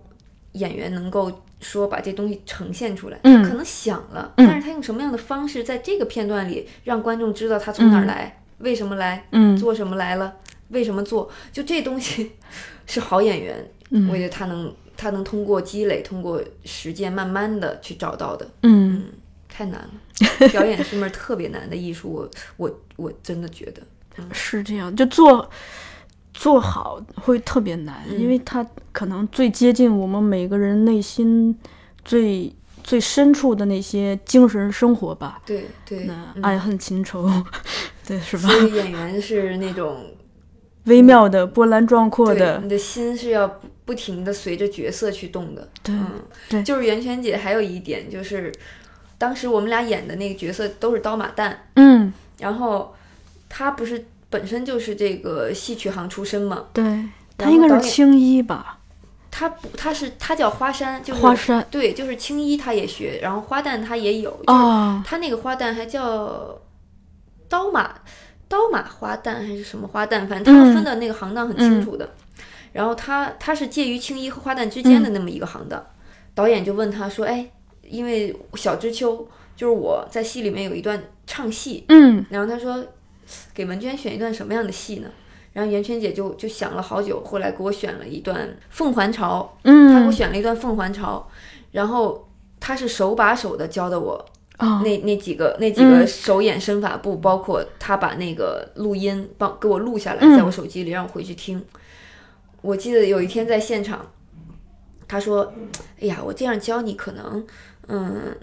[0.51, 3.41] 演员能够说把这东西呈现出来，嗯。
[3.43, 4.45] 可能想了，嗯。
[4.45, 9.55] 但是他用什么样的方式在这个片段里让观众知道他从哪儿来，为什么来，嗯。
[9.55, 10.35] 做什么来了，
[10.69, 12.33] 为什么做，就这东西
[12.85, 14.09] 是好演员，嗯。
[14.11, 18.49] 我觉得他能他能通过积累，通过实践，慢慢的去找到的。
[18.63, 19.05] 嗯，
[19.47, 19.89] 太难了。
[20.49, 23.81] 表演是门特别难的艺术，我我我真的觉得，
[24.33, 25.47] 是这样，就做
[26.33, 31.55] 做好会特别难，嗯因为它可能最接近我们每个人内心
[32.03, 32.51] 最
[32.83, 35.39] 最深处的那些精神生活吧。
[35.45, 37.29] 对对，那嗯爱恨情仇，
[38.07, 38.67] 对，是吧所？
[38.67, 40.05] 以演员是那种
[40.85, 45.65] 微妙的、波澜壮阔的你，的心是要不不停的随着角色去动的。
[45.81, 46.11] 对嗯，
[46.49, 48.53] 对就是袁泉姐还有一点就是，
[49.17, 52.93] 当时我们俩演的那个角色都是刀马旦，嗯，然后
[53.47, 56.83] 她不是本身就是这个戏曲行出身嘛，对，
[57.37, 58.79] 他应该是青衣吧？
[59.31, 66.59] 她不她是她叫花山，就是花山对，就是青衣她也学，然后花旦她也有，就是哦，她那个花旦还叫
[67.47, 67.95] 刀马
[68.49, 72.09] 刀马花旦还是什么花旦，反正他们分的那个行当很清楚的。
[72.73, 75.83] 然后他他是介于青衣和花旦之间的那么一个行当。
[76.35, 77.49] 导演就问他说：“哎，
[77.81, 82.25] 因为小知秋就是我在戏里面有一段唱戏，嗯。
[82.29, 82.85] 然后他说
[83.53, 85.09] 给文娟选一段什么样的戏呢？”
[85.53, 89.91] 然后袁泉姐就就想了好久，后来给我选了一段《凤还巢》，嗯。
[89.91, 91.27] 她给我嗯，选了一段《凤还巢》，
[91.71, 94.23] 然后她是手把手的教的我
[94.59, 96.07] 哦，那那几个那几个嗯。
[96.07, 100.37] 手眼身法步，包括她把那个录音帮给我录下来，嗯。
[100.37, 101.59] 在我手机里让我回去听。
[102.67, 104.05] 我记得有一天在现场，
[105.07, 105.53] 他说
[106.01, 107.47] ：“哎呀，我这样教你可能，
[107.87, 108.35] 嗯，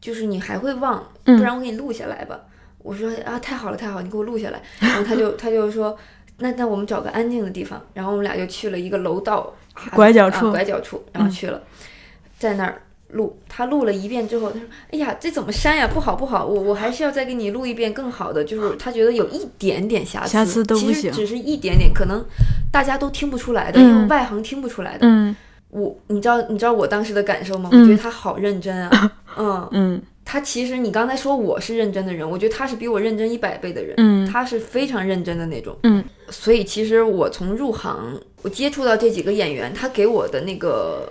[0.00, 2.40] 就是你还会忘，嗯不然我给你录下来吧。
[2.78, 5.94] 我说：“啊，太好了，太好了，你给我录下来。”然后他就他就说
[6.38, 9.54] ：“那那我们找个安静的地方。”然后我们俩就去了一个楼道
[9.94, 11.62] 拐角处拐角处，然后去了，
[12.38, 13.38] 在那儿录。
[13.48, 15.86] 他录了一遍之后，他说：“哎呀，这怎么删呀？
[15.86, 22.24] 不好不好，我我还是要再给你录一遍更好的。”就是 他觉得有一点点瑕疵，瑕疵都不行其实只是一点点，可能
[22.72, 25.00] 大家都听不出来的，嗯因为外行听不出来的。
[25.02, 25.34] 嗯
[25.70, 27.68] 我，你知道你知道我当时的感受吗？
[27.72, 35.76] 嗯我觉得他好认真啊， 嗯，嗯他其实你刚才说我是认真的人，我觉得他是比我认真一百倍的人，嗯他是非常认真的那种。
[35.82, 41.08] 嗯，所以其实我从入行，我接触到这几个演员，他给我的那个。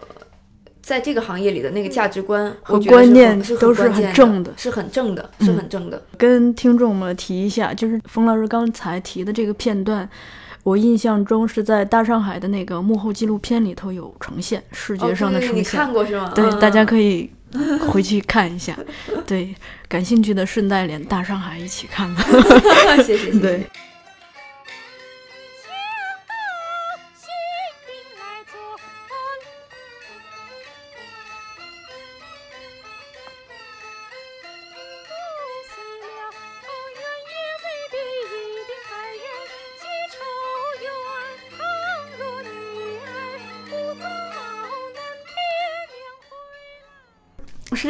[0.85, 5.99] 在这个行业里的那个价值观和观念都是很正的是很正的，是嗯很正的。
[6.15, 10.07] 跟听众们提一下，就是冯老师刚才提的这个片段，
[10.61, 15.79] 我印象中是在大上海的那个幕后纪录片里头有呈现，视觉上的哦、对你呈现。
[15.79, 16.31] 看过是吗？
[16.35, 17.31] 对，嗯大家可以
[17.89, 18.77] 回去看一下。
[19.25, 19.55] 对，
[19.89, 22.31] 感兴趣的顺带连大上海一起看看。
[22.31, 23.39] 嗯 谢谢谢谢。
[23.39, 23.67] 对，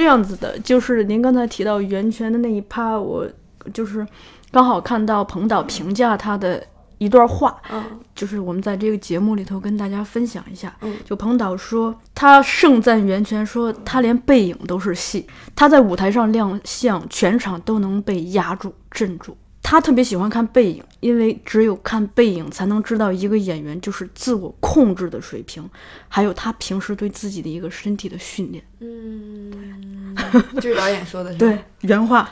[0.06, 3.28] 样子的，就是您刚才提到袁泉的那一趴，我
[3.74, 4.06] 就是
[4.52, 6.64] 刚好看到彭导评价他的
[6.98, 7.84] 一段话，嗯
[8.16, 10.74] 就是我们在这个节目里头跟大家分享一下。
[10.82, 19.36] 嗯就彭导说，他盛赞袁泉说，他连背影都是戏，他在舞台上亮相，全场都能被压住、镇住。
[19.68, 25.68] 他特别喜欢看背影，因为只有看背影才能知道一个演员就是自我控制的水平，
[26.08, 28.64] 还有他平时对自己的一个身体的训练。
[28.80, 30.16] 嗯，
[30.62, 31.38] 这是导演说的是？
[31.40, 32.32] 对，原话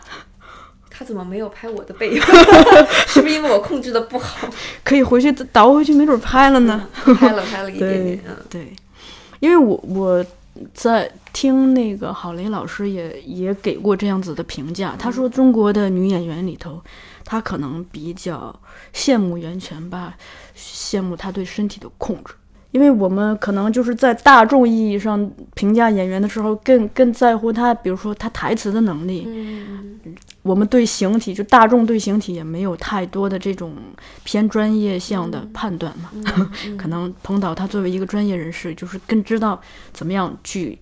[0.92, 2.22] 他怎么没有拍我的背影？
[3.10, 4.48] 是不是因为我控制的不好？
[4.84, 6.88] 可以回去倒回去，没准拍了呢。
[7.18, 8.72] 拍了拍了一点点， 嗯对，
[9.40, 10.24] 因为我我
[10.74, 16.82] 在听那个郝雷老师也也给过这样子的评价，他说中国的女演员里头，
[17.26, 18.58] 她可能比较
[18.94, 20.16] 羡慕袁泉吧，
[20.56, 22.34] 羡慕她对身体的控制。
[22.72, 29.28] 因为我们可能就是在大众意义上评价演员的时候，更更在乎她，比如说她台词的能力。
[30.44, 33.76] 我们对形体，就大众对形体也没有太多的这种
[34.24, 36.12] 偏专业项的判断嘛。
[36.14, 39.60] 嗯 可能彭导他作为一个专业人士，就是更知道
[39.94, 40.78] 怎么样去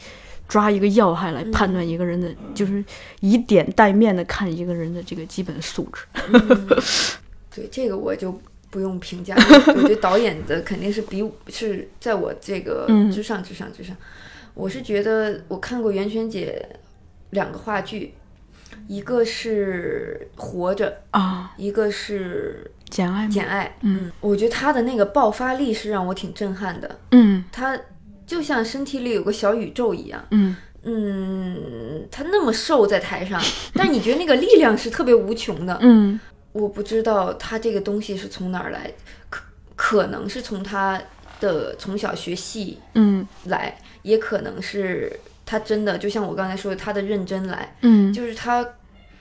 [0.47, 2.83] 抓一个要害来判断一个人的，就是
[3.19, 6.03] 以点带面的看一个人的这个基本素质。
[7.53, 8.37] 对这个我就
[8.69, 9.35] 不用评价，
[9.75, 13.95] 我觉得导演的肯定是比是在我这个嗯之上之上之上。
[14.53, 16.67] 我是觉得我看过袁泉姐
[17.29, 18.13] 两个话剧，
[18.91, 23.25] 一个是《活着》，啊，一个是简爱《？
[23.31, 23.65] 简爱》。
[23.83, 27.79] 嗯，我觉得他的那个爆发力是让我挺震撼的，嗯他
[28.27, 30.21] 就像身体里有个小宇宙一样。
[30.31, 33.41] 嗯嗯，他那么瘦在台上，
[33.75, 35.77] 但你觉得那个力量是特别无穷的。
[35.79, 36.19] 嗯
[36.51, 38.91] 我不知道他这个东西是从哪儿来，
[39.29, 39.41] 可
[39.77, 41.01] 可能是从他
[41.39, 48.67] 的从小学戏嗯来，也可能是他真的就像我刚才说的，他的认真来，嗯就是他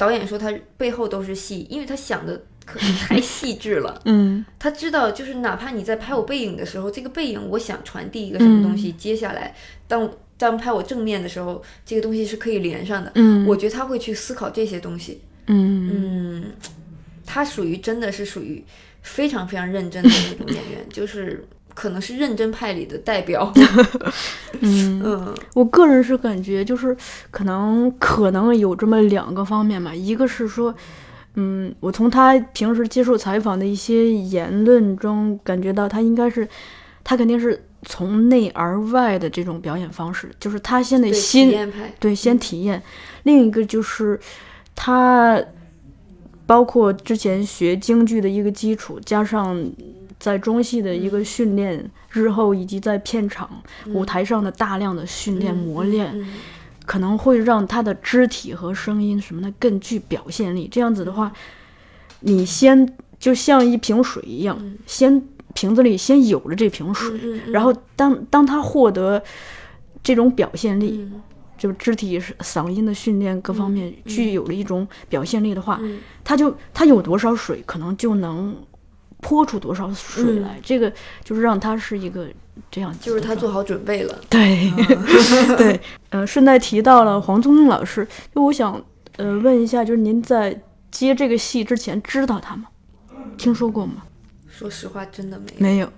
[0.00, 4.00] 导演说他背后都是戏，因为他想的可能 太细致了。
[4.06, 9.54] 嗯他知道，就是哪怕你在拍我背影的时候，这个背影我想传递一个什么东西，接下来
[9.86, 13.12] 当当拍我正面的时候，这个东西是可以连上的。
[13.16, 15.20] 嗯，我觉得他会去思考这些东西。
[15.48, 16.52] 嗯嗯，
[17.26, 18.64] 他属于真的是属于
[19.02, 21.46] 非常非常认真的那种演员，就是
[21.80, 23.50] 可能是认真派里的代表。
[24.60, 26.94] 嗯，嗯我个人是感觉就是
[27.30, 30.74] 可能可能有这么两个方面吧，一个是说。
[31.34, 36.46] 嗯，我从他平时接受采访的一些言论中感觉到，他应该是，
[37.04, 41.94] 他肯定是从内而外的这种表演方式，就是他先得对，心体验派。
[42.00, 42.82] 对，先体验。
[43.22, 44.18] 另一个就是
[44.74, 45.40] 他
[46.46, 49.56] 包括之前学京剧的一个基础，加上
[50.20, 53.50] 在中戏的一个训练，日后以及在片场、
[53.86, 56.26] 舞台上的大量的训练、磨练，嗯
[56.86, 60.68] 可能会让他的肢体和声音什么的更具表现力。
[60.70, 61.32] 这样子的话，
[62.20, 65.22] 你先就像一瓶水一样，先
[65.54, 69.22] 瓶子里先有了这瓶水，然后当当他获得
[70.02, 71.22] 这种表现力，嗯。
[71.60, 76.00] 就肢体、嗓音的训练各方面具有了一种表现力的话，嗯。
[76.24, 78.56] 他就他有多少水，可能就能
[79.20, 80.58] 泼出多少水嗯来。
[80.62, 80.92] 这个
[81.24, 82.26] 就是让他是一个
[82.70, 84.18] 这样就是他做好准备了。
[84.28, 84.72] 对
[85.56, 85.80] 对，
[86.10, 88.82] 呃，顺带提到了黄宗英老师，就我想
[89.16, 92.64] 呃问一下，就是您在接这个戏之前知道他吗？
[93.38, 94.02] 听说过吗？
[94.48, 95.56] 说实话，真的没有。
[95.58, 95.92] 没有。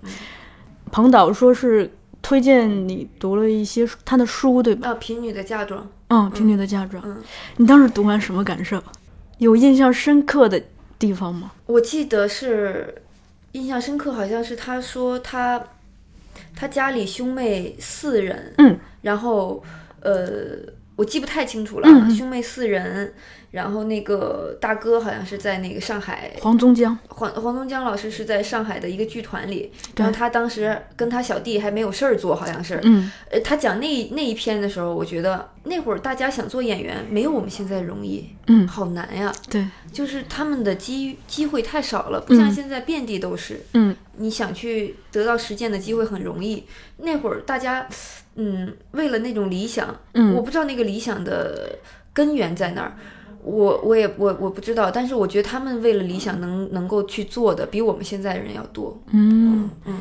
[0.90, 4.90] 彭导说是推荐你读了一些他的书，对吧？
[4.90, 7.16] 啊，贫女的嫁妆，嗯，《贫女的嫁妆》嗯
[7.56, 8.80] 你当时读完什么感受？
[9.38, 10.62] 有印象深刻的
[10.98, 11.50] 地方吗？
[11.66, 12.94] 我记得是
[13.52, 15.62] 印象深刻，好像是他说他
[16.56, 19.62] 他家里兄妹四人，嗯，然后
[20.00, 20.56] 呃，
[21.02, 23.12] 我记不太清楚了，兄妹四人，
[23.50, 32.78] 然后那个大哥好像是在那个上海黄宗江，黄黄宗江老师是在上海的一个剧团里，然后他当时跟他小弟还没有事儿做，好像是。
[32.84, 33.10] 嗯。
[33.32, 39.32] 呃，他讲那那一篇的时候，我觉得那会儿大家想做演员，没有我们现在容易，嗯，好难呀。
[39.50, 43.60] 对，就是他们的机机会太少了，不像嗯现在遍地都是。
[43.74, 46.64] 嗯你想去得到实践的机会很容易。
[46.98, 47.86] 那会儿大家，
[48.36, 51.78] 嗯，为了那种理想，嗯我不知道那个理想的
[52.12, 52.96] 根源在哪儿，
[53.42, 58.98] 我我也我我不知道，但是我觉得他们为了理想能能够去做的，比我们现在的人要多。
[59.10, 59.68] 嗯。
[59.84, 60.00] 嗯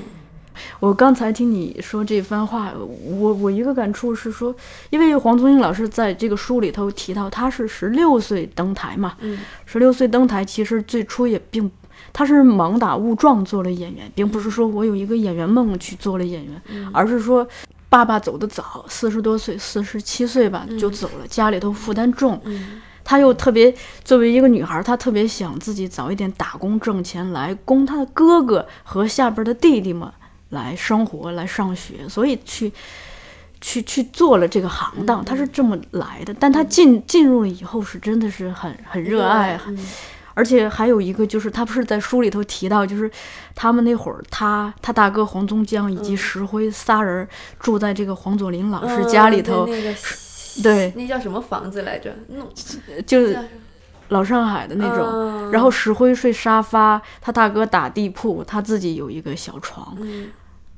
[0.79, 4.53] 我刚才听你说这番话，我我一个感触是说，
[4.89, 11.71] 因为黄宗英老师在这个书里头提到，他是十六岁登台嘛，嗯十六岁登台，其实最初也并
[12.13, 16.89] 他是盲打误撞做了演员，并不是说我有一个演员梦去做了演员，嗯。
[16.93, 17.47] 而是说
[17.89, 22.81] 爸爸走得早，四十多岁，四十七岁吧就走了，家里头负担重，嗯。
[23.03, 30.07] 她又特别作为一个女孩，她特别想自己早一点打工挣钱来供她的哥哥和下边的弟弟们
[30.49, 32.71] 来生活、来上学，所以去
[33.59, 36.33] 去去做了这个行当，她是这么来的。
[36.35, 39.77] 但她进进入了以后，是真的是很很热爱，嗯
[40.41, 43.09] 而且还有一个就是，他不是在书里头提到，就是
[43.53, 47.27] 他们那会儿，他他大哥黄宗江以及石辉仨人
[47.59, 49.95] 住在这个黄佐临老师家里头，嗯
[50.63, 52.11] 对那叫什么房子来着？
[52.29, 52.49] 弄
[53.05, 53.37] 就是
[54.07, 55.05] 老上海的那种。
[55.07, 59.95] 嗯然后石灰睡沙发，他大哥打地铺，他自己有一个小床。
[59.99, 60.27] 嗯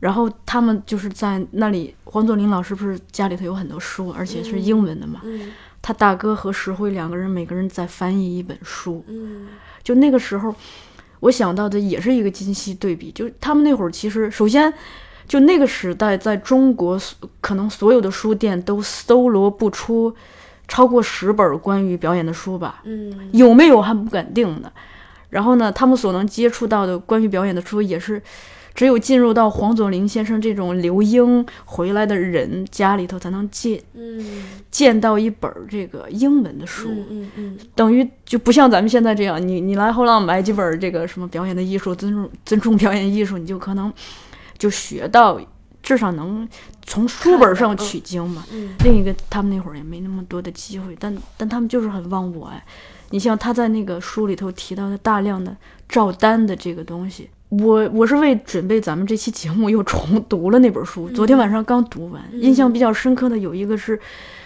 [0.02, 5.22] 然后他们就是在那里，黄佐临老师不是家里头有很多书，而且是英文的嘛。
[5.24, 9.06] 嗯他大哥和石辉两个人，每个人在翻译一本书。
[9.08, 9.50] 嗯
[9.84, 10.56] 就那个时候，
[11.20, 14.74] 我想到的也是一个今昔对比，就他们那会儿其实首先。
[15.26, 17.00] 就那个时代，在中国，
[17.40, 20.14] 可能所有的书店都搜罗不出
[20.68, 22.82] 超过十本关于表演的书吧。
[22.84, 24.70] 嗯有没有还不敢定呢。
[25.30, 28.22] 然后呢，他们所能接触到的关于表演的书，也是
[28.76, 36.90] 只有进入到黄佐临先生这种留英回来的人家里头，才能见嗯见到一本儿这个英文的书。
[36.90, 43.94] 嗯嗯嗯等于就不像咱们现在这样，你你来后浪买几本儿这个什么表演的艺术、尊重尊重表演艺术，你就可能
[44.58, 45.40] 就学到，
[45.84, 46.48] 至少能
[46.86, 48.44] 从书本上取经嘛。
[48.52, 52.66] 嗯另一个，他们那会儿也没那么多的机会，但但他们就是很忘我哎。
[53.12, 55.56] 你像他在那个书里头提到的大量的
[55.88, 57.30] 照单的这个东西，
[57.62, 64.00] 我我是为准备咱们这期节目又重 读了那本书，昨天晚上刚读完，印象比较深刻的有一个是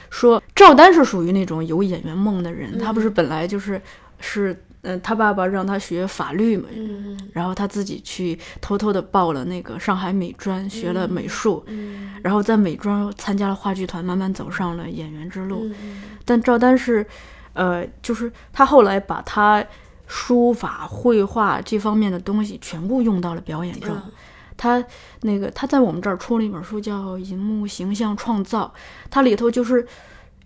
[0.09, 3.81] 说赵丹是属于那种有演员梦的人，他不是本来就是
[4.19, 12.13] 是嗯、他爸爸让他学法律嘛，嗯然后他自己去偷偷的报了那个上海美专，学了美术，嗯。
[12.23, 15.65] 然后在美专参加了话剧团，慢慢走上了演员之路。
[15.81, 16.03] 嗯。
[16.23, 17.05] 但赵丹是，
[17.51, 19.61] 呃，就是他后来把他
[20.07, 23.95] 书法、绘画这方面的东西全部用到了表演中。
[23.95, 24.11] 嗯
[24.59, 24.83] 他
[25.21, 28.73] 那个他在我们这儿出了一本书，叫《银幕形象创造》，
[29.07, 29.87] 它里头就是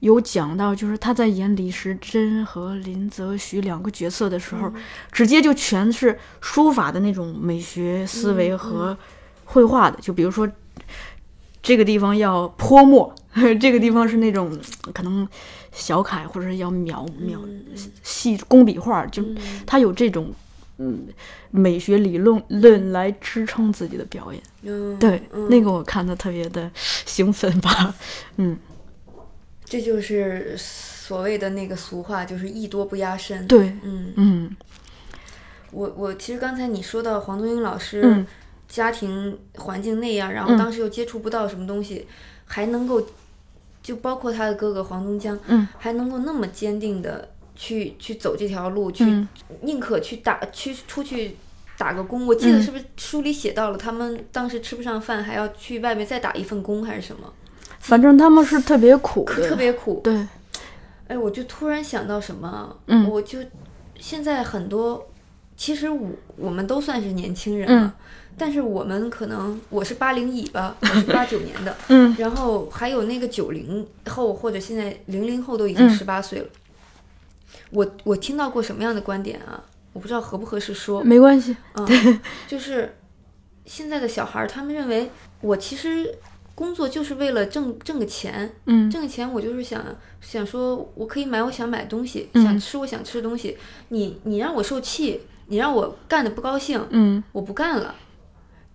[0.01, 4.69] 有讲到，就是他在演李时珍和林则徐两个角色的时候，
[5.13, 8.97] 直接就全是书法的那种美学思维和
[9.45, 10.45] 绘画的，就比如说。
[11.63, 13.13] 这个地方要泼墨，
[13.61, 14.59] 这个地方是那种
[14.95, 15.27] 可能
[15.71, 17.39] 小楷或者是要描描
[18.03, 19.23] 细工笔画，就
[19.65, 20.31] 他有这种
[20.77, 21.07] 嗯
[21.49, 24.41] 美学理论论来支撑自己的表演。
[24.63, 27.95] 嗯，对，嗯那个我看的特别的兴奋吧。
[28.37, 28.57] 嗯，
[29.63, 34.55] 这就是所谓的那个俗话，就是艺多不压身。，对，嗯，嗯
[35.71, 38.27] 我我其实刚才你说到黄宗英老师，嗯
[38.67, 42.07] 家庭环境那样，然后嗯当时又接触不到什么东西，
[42.45, 43.05] 还能够，
[43.81, 45.67] 就包括他的哥哥黄宗江，嗯。
[45.77, 49.27] 还能够那么坚定的去去走这条路，去、嗯。
[49.61, 51.35] 宁可去打去出去
[51.77, 52.25] 打个工。
[52.27, 52.61] 我记得嗯。
[52.61, 57.31] 是不是书里写到了，他们当时吃不上饭，还要去外面再打一份工还是什么，
[57.79, 60.01] 反正他们是特别苦可，特别苦。
[60.03, 60.27] 对，
[61.07, 63.39] 哎，我就突然想到什么，嗯我就
[63.99, 65.09] 现在很多，
[65.57, 67.95] 其实我我们都算是年轻人嗯了，
[68.41, 76.47] 但是我们可能我是八零乙吧， 我是八九年的，嗯然后还有那个九零后或者现在零零后都已经嗯十八岁了。
[77.69, 79.63] 我我听到过什么样的观点啊？
[79.93, 81.85] 我不知道合不合适说，没关系，嗯，
[82.49, 82.95] 就是
[83.65, 85.11] 现在的小孩儿，他们认为
[85.41, 86.11] 我其实
[86.55, 89.85] 工作就是为了挣挣个钱，嗯挣个钱，我就是想
[90.19, 93.55] 想说，我可以买我想买的东西，嗯想吃我想吃的东西。
[93.89, 97.93] 你你让我受气，你让我干的不高兴，嗯我不干了。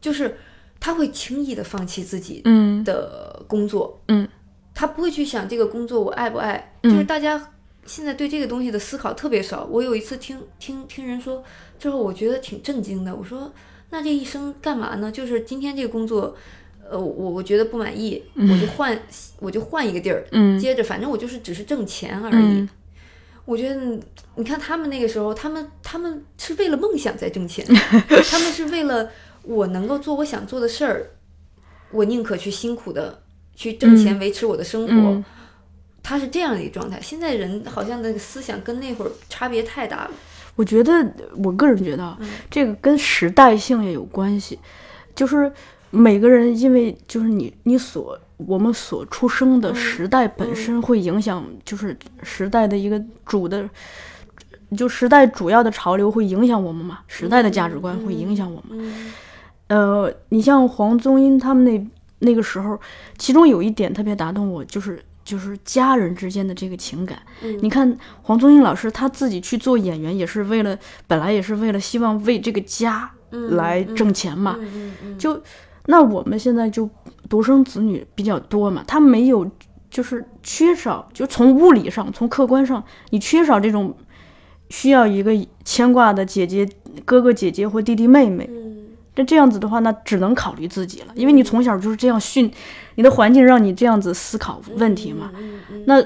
[0.07, 0.37] 就是
[0.79, 4.29] 他会轻易的放弃自己嗯的工作，嗯，
[4.73, 6.75] 他不会去想这个工作我爱不爱。
[6.83, 7.51] 嗯就是大家
[7.85, 9.65] 现在对这个东西的思考特别少。
[9.69, 11.43] 我有一次听听听人说
[11.81, 13.13] 之后，我觉得挺震惊的。
[13.13, 13.53] 我说
[13.91, 15.11] 那这一生干嘛呢？
[15.11, 16.37] 就是今天这个工作。
[16.89, 18.97] 呃，我我觉得不满意，我就换，
[19.41, 22.61] 我就换一个地儿，嗯接着反正我就是只是挣钱而已。
[22.61, 22.69] 嗯
[23.45, 23.75] 我觉得
[24.35, 27.65] 你看他们那个时候，他们他们是为了梦想在挣钱，
[28.31, 29.09] 他们是为了
[29.47, 31.07] 我能够做我想做的事儿，
[31.91, 33.23] 我宁可去辛苦的
[33.55, 34.93] 去挣钱维持我的生活。
[34.93, 35.25] 嗯
[36.09, 37.01] 他是这样的一个状态。
[37.03, 40.11] 现在人好像那个思想跟那会儿差别太大了。
[40.55, 41.05] 我觉得，
[41.43, 42.17] 我个人觉得啊，
[42.49, 44.57] 这个跟时代性也有关系，
[45.17, 45.51] 就是
[45.91, 53.69] 每个人因为就是你你所我们所出生的时代本身会影响，就是时代的一个主的，
[54.79, 58.79] 就时代主要的潮流会影响我们嘛，时代的价值观会影响我们。
[58.79, 59.13] 嗯
[59.69, 61.87] 呃，你像黄宗英他们那
[62.21, 62.79] 那个时候，
[63.19, 67.19] 其中有一点特别打动我，就是就是家人之间的这个情感。
[67.43, 73.11] 嗯你看黄宗英老师他自己去做演员，也是为了本来也是为了希望为这个家
[73.51, 74.57] 来挣钱嘛。
[74.59, 75.43] 嗯嗯嗯，就
[75.87, 76.89] 那我们现在就
[77.29, 79.51] 独生子女比较多嘛，他没有
[79.91, 83.95] 就是缺少，就从物理上从客观上，你缺少这种
[84.71, 85.33] 需要一个
[85.65, 86.69] 牵挂的姐姐、
[87.05, 88.49] 哥哥、姐姐或弟弟、妹妹。
[89.17, 92.51] 嗯那这样子的话，那只能考虑自己了，因为你从小就是这样训，
[92.97, 95.31] 你的环境让你这样子思考问题嘛。
[95.87, 96.03] 那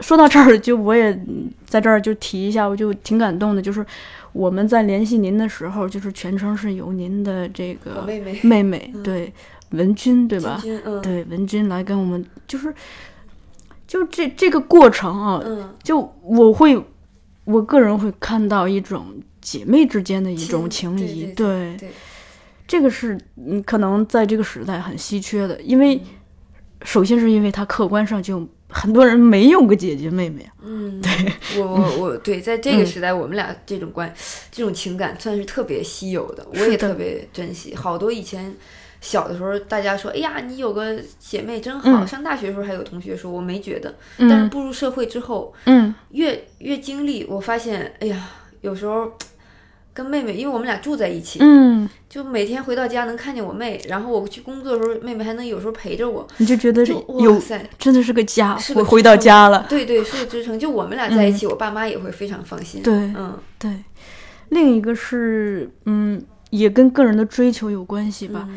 [0.00, 3.84] 说到这儿，就我也嗯在这儿就提一下，我就挺感动的，就是
[4.32, 9.32] 我们在联系您的时候，就是全程是由您的这个妹妹妹妹对
[9.70, 10.62] 文君对吧？
[11.02, 12.74] 对文君来跟我们，就是
[13.86, 16.82] 就这这个过程啊，嗯就我会
[17.44, 19.06] 我个人会看到一种
[19.40, 21.88] 姐妹之间的一种情谊，对对对
[22.70, 26.00] 这个是嗯，可能在这个时代很稀缺的，因为
[26.82, 31.10] 首先是因为他客观上就很多人没有个姐姐妹妹啊，嗯，对
[31.58, 34.14] 我我我对，在这个时代，我们俩这种关
[34.52, 37.74] 这种情感算是特别稀有的，我也特别珍惜。
[37.74, 38.54] 好多以前
[39.00, 41.90] 小的时候，大家说，哎呀，你有个姐妹真好。
[41.90, 49.10] 嗯上大学的时候还有同学说，我没觉得，但是嗯步入社会之后，嗯越越经历，我发现，哎呀，有时候。
[50.02, 60.58] 跟妹妹，因为我们俩住在一起，嗯，就每天回到家能看见我妹，然后我去工作的时候，妹妹还能有时候陪着我，你就觉得哇塞，真的是个家，是个我回到家了，对对，是个支撑。
[60.58, 62.82] 就我们俩在一起，我爸妈也会非常放心。
[62.82, 62.94] 对。
[62.94, 63.38] 嗯。
[63.58, 63.70] 对。
[64.48, 68.56] 另一个是嗯，也跟个人的追求有关系吧，嗯。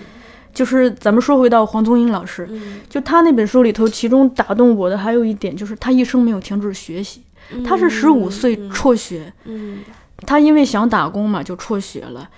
[0.54, 7.22] 就是咱们说回到黄宗英老师，嗯就他那本书里头，其中打动我的还有一点就是他一生没有停止学习，
[7.66, 9.80] 他是十五岁辍学，嗯
[10.24, 12.30] 他因为想打工嘛，就辍学了。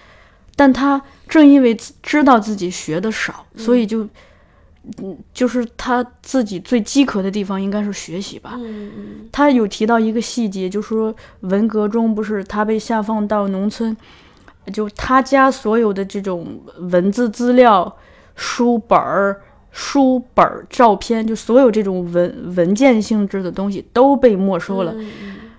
[0.57, 4.07] 但他正因为知道自己学的少，所以就，
[5.03, 8.57] 嗯，就是他自己最饥渴的地方应该是学习吧。
[9.33, 13.95] 他有提到一个细节，就说文革中不是他被下放到农村，
[14.71, 17.97] 就他家所有的这种文字资料、
[18.35, 24.95] 书本儿、书本儿、照片，就所有这种文文件性质的东西都被没收了。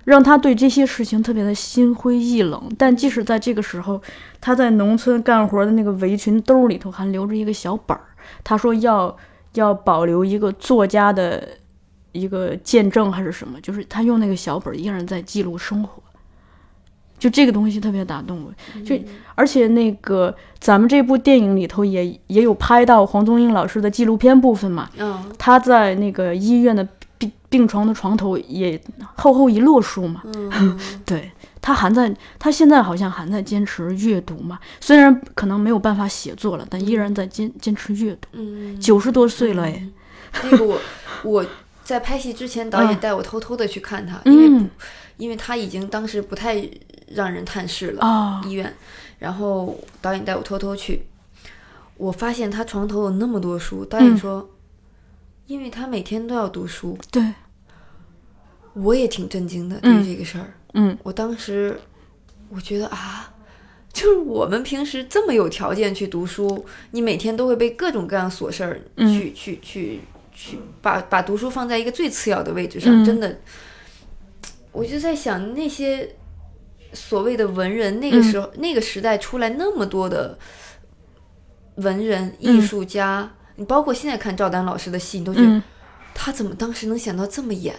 [0.07, 2.63] 让他对这些事情特别的心灰意冷。
[2.79, 4.01] 但即使在这个时候，
[4.41, 8.05] 他在农村干活的那个围裙兜里头还留着一个小本儿。
[8.45, 9.15] 他说要
[9.55, 11.47] 要保留一个作家的
[12.13, 16.01] 一个见证还是什么，就是他用那个小本儿依然在记录生活。
[17.19, 18.95] 就这个东西特别打动我，就
[19.35, 26.87] 而且那个咱们这部电影里头也也有拍到黄宗英老师的纪录片部分嘛，嗯他在那个医院的
[27.57, 28.79] 病病床的床头也
[29.15, 30.79] 厚厚一摞书嘛，嗯。
[31.07, 31.31] 对
[31.63, 38.29] 他还在，他现在好像还在坚持阅读嘛，虽然可能没有办法写作了，但依然在坚坚持阅读。
[38.33, 39.83] 嗯，九十多岁了哎，
[40.45, 40.79] 那个我
[41.25, 41.47] 我
[41.83, 44.71] 在拍戏之前，导演嗯带我偷偷的去看他，因为嗯
[45.17, 46.63] 因为他已经当时不太
[47.09, 48.03] 让人探视了。
[48.03, 48.73] 啊，医院，
[49.19, 51.03] 然后导演带我偷偷去，
[51.97, 53.85] 我发现他床头有那么多书。
[53.85, 54.19] 导演嗯。
[54.19, 54.51] 说，
[55.49, 57.33] 因为他每天都要读书，对，
[58.77, 60.53] 我也挺震惊的对这个事儿。
[60.75, 60.97] 嗯。
[61.03, 61.81] 我当时
[62.49, 63.33] 我觉得啊，
[63.93, 69.13] 就是我们平时这么有条件去读书，你每天都会被各种各样琐事儿嗯。
[69.13, 70.01] 去、去去
[70.33, 73.05] 去把把读书放在一个最次要的位置上，嗯。
[73.05, 73.39] 真的，
[74.73, 76.15] 我就在想那些
[76.93, 80.39] 所谓的文人，那个时候、那个时代出来那么多的
[81.77, 85.63] 文人艺术家，你包括现在看赵丹老师的戏，你都觉得、嗯
[86.19, 87.75] 他怎么当时能想到这么演，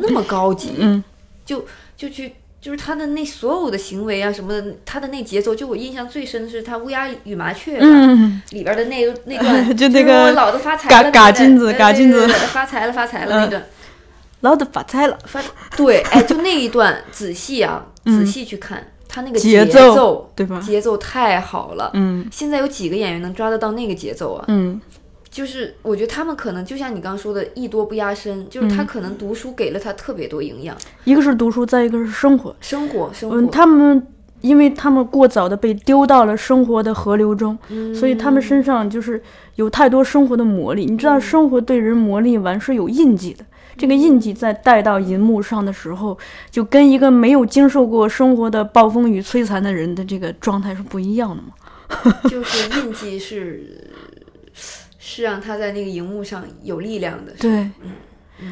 [0.00, 1.02] 那么高级，嗯。
[1.44, 1.66] 就
[1.96, 7.78] 就去就是他的那所有的行为啊什么的，他的那节奏，就我印象最深的是他乌鸦与麻雀。
[7.80, 12.28] 嗯，里边的那那段， 就那个老子发财了，嘎嘎金子嘎金子。
[12.28, 13.66] 发财了，发财了那段，
[14.42, 15.42] 老子发财了，发
[15.76, 20.60] 对，哎，就那一段，仔细啊，仔细去看，他那个嗯节奏，奏对吧？
[20.60, 21.90] 节奏太好了。
[21.94, 22.24] 嗯。
[22.30, 24.44] 现在有几个演员能抓得到那个节奏啊？
[24.46, 24.80] 嗯
[25.32, 32.54] 就是我觉得他们可能就像你刚刚说的，艺多不压身，就是嗯他可能读书给了他特别多营养，一个是读书，再一个是生活。
[32.60, 34.06] 生活生活，嗯，他们
[34.42, 37.58] 因为他们过早的被丢到了生活的河流中，
[37.98, 39.22] 所以他们身上就是
[39.54, 40.84] 有太多生活的魔力。
[40.84, 43.42] 你知道，生活对人魔力完是有印记的。
[43.78, 46.18] 这个印记在带到银幕上的时候，
[46.50, 51.54] 就跟一个没有经受过生活的暴风雨摧残的人的这个状态是不一样的嘛。
[52.28, 53.90] 就是印记是
[55.04, 57.32] 是让他在那个荧幕上有力量的。
[57.40, 57.68] 对，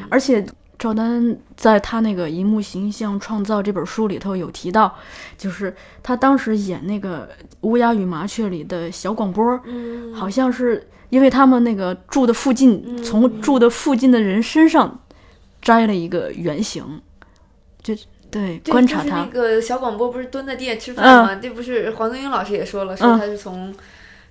[0.09, 0.45] 而且
[0.77, 4.93] 赵丹在他那个《荧幕形象创造》这本书里头有提到，
[5.37, 5.73] 就是
[6.03, 7.25] 他当时演那个
[7.61, 14.99] 《乌鸦与麻雀》里的小广播，嗯，好像是因为他们那个住的附近，从住的附近的人身上
[15.61, 17.01] 摘了一个原型，
[17.81, 17.95] 就
[18.29, 21.35] 对对观察他就是那，个小广播不是蹲在地下吃饭吗？
[21.35, 23.73] 这不是黄宗英老师也说了，说嗯他是从、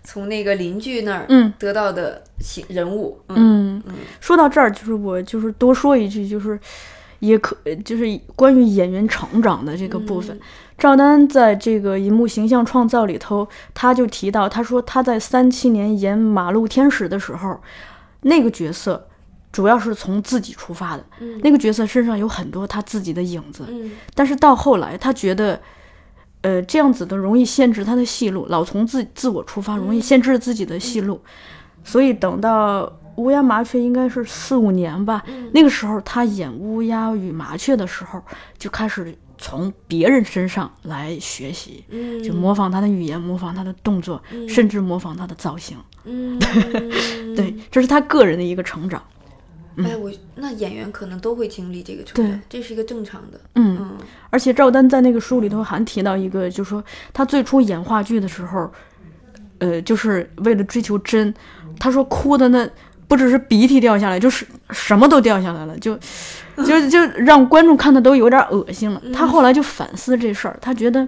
[0.03, 1.53] 从那个邻居那儿嗯。
[1.59, 3.21] 得到的形人物。
[3.29, 3.83] 嗯。
[3.87, 6.59] 嗯，说到这儿，就是我就是多说一句，就是
[7.21, 8.05] 也可就是
[8.37, 10.39] 关于演员成长的这个部分。
[10.79, 17.61] 赵丹在这个银幕形象创造里头，他就提到，他说他在三七年演《马路天使》的时候，
[18.23, 19.07] 那个角色
[19.53, 21.39] 主要是从自己出发的，嗯。
[21.43, 23.93] 那个角色身上有很多他自己的影子，嗯。
[24.15, 25.61] 但是到后来他觉得。
[26.43, 31.21] 呃，这样子的容易限制他的戏路，老从自自我出发，容易限制自己的戏路，
[31.85, 35.23] 所以等到乌鸦麻雀应该是四五年吧，
[35.53, 38.23] 那个时候他演乌鸦与麻雀的时候，
[38.57, 45.77] 就开始从别人身上来学习，嗯，就模仿他的语言，模仿他的动作，甚至模仿他的造型。
[46.05, 46.39] 嗯，
[47.37, 49.03] 对，这是他个人的一个成长。
[49.85, 53.41] 哎，我那演员可能都会经历这个成对，这是一个正常的。
[53.55, 53.99] 嗯，嗯
[54.31, 58.71] 而且赵丹在那个书里头还提到一个，就说他最初演话剧的时候，
[59.59, 61.33] 呃，就是为了追求真，
[61.79, 62.69] 他说哭的那
[63.09, 65.99] 不只是鼻涕掉下来，就是什么都掉下来了，就
[66.65, 69.03] 就就让观众看的都有点恶心了。
[69.13, 71.07] 他后来就反思这事儿，他觉得。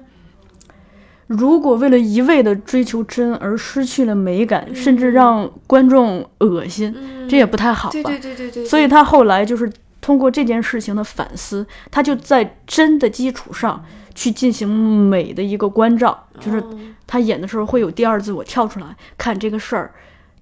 [1.36, 6.94] 如果为了一味的追求真而失去了美感，甚至让观众恶心，
[7.28, 7.92] 这也不太好吧？
[7.92, 9.70] 对对对对对，所以他后来就是
[10.00, 18.86] 通过这件事情的反思，他就在真的基础上去进行美的一个关照，就是哦他演的时候会有第二自我跳出来
[19.18, 19.92] 看这个事儿。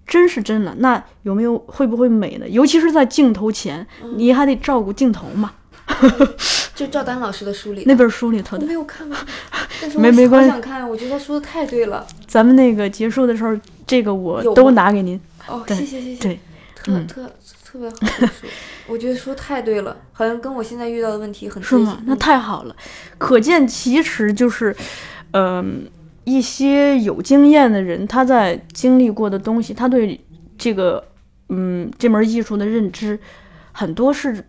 [0.06, 2.48] 真是真了，那有没有会不会美呢？
[2.48, 3.86] 尤其是在镜头前，
[4.16, 5.52] 你还得照顾镜头嘛。
[6.80, 8.72] 就赵丹老师的书里那本书里头的我没。
[8.72, 9.16] 有看过，
[9.82, 12.06] 但是我好没没关系想看，我觉得他说的太对了。
[12.26, 13.54] 咱们那个结束的时候，
[13.86, 15.20] 这个我都拿给您。
[15.46, 16.40] 哦，谢谢谢谢，对，
[16.74, 17.30] 特、嗯特
[17.62, 18.46] 特别好的书，
[18.86, 22.00] 我觉得说太对了，好像跟我现在遇到的问题很是吗？
[22.06, 22.74] 那太好了，
[23.18, 24.74] 可见其实就是，
[25.32, 25.86] 嗯、
[26.24, 30.18] 一些有经验的人，他在经历过的东西，他对
[30.56, 31.04] 这个，
[31.50, 33.18] 嗯，这门艺术的认知，
[33.72, 34.44] 很多是，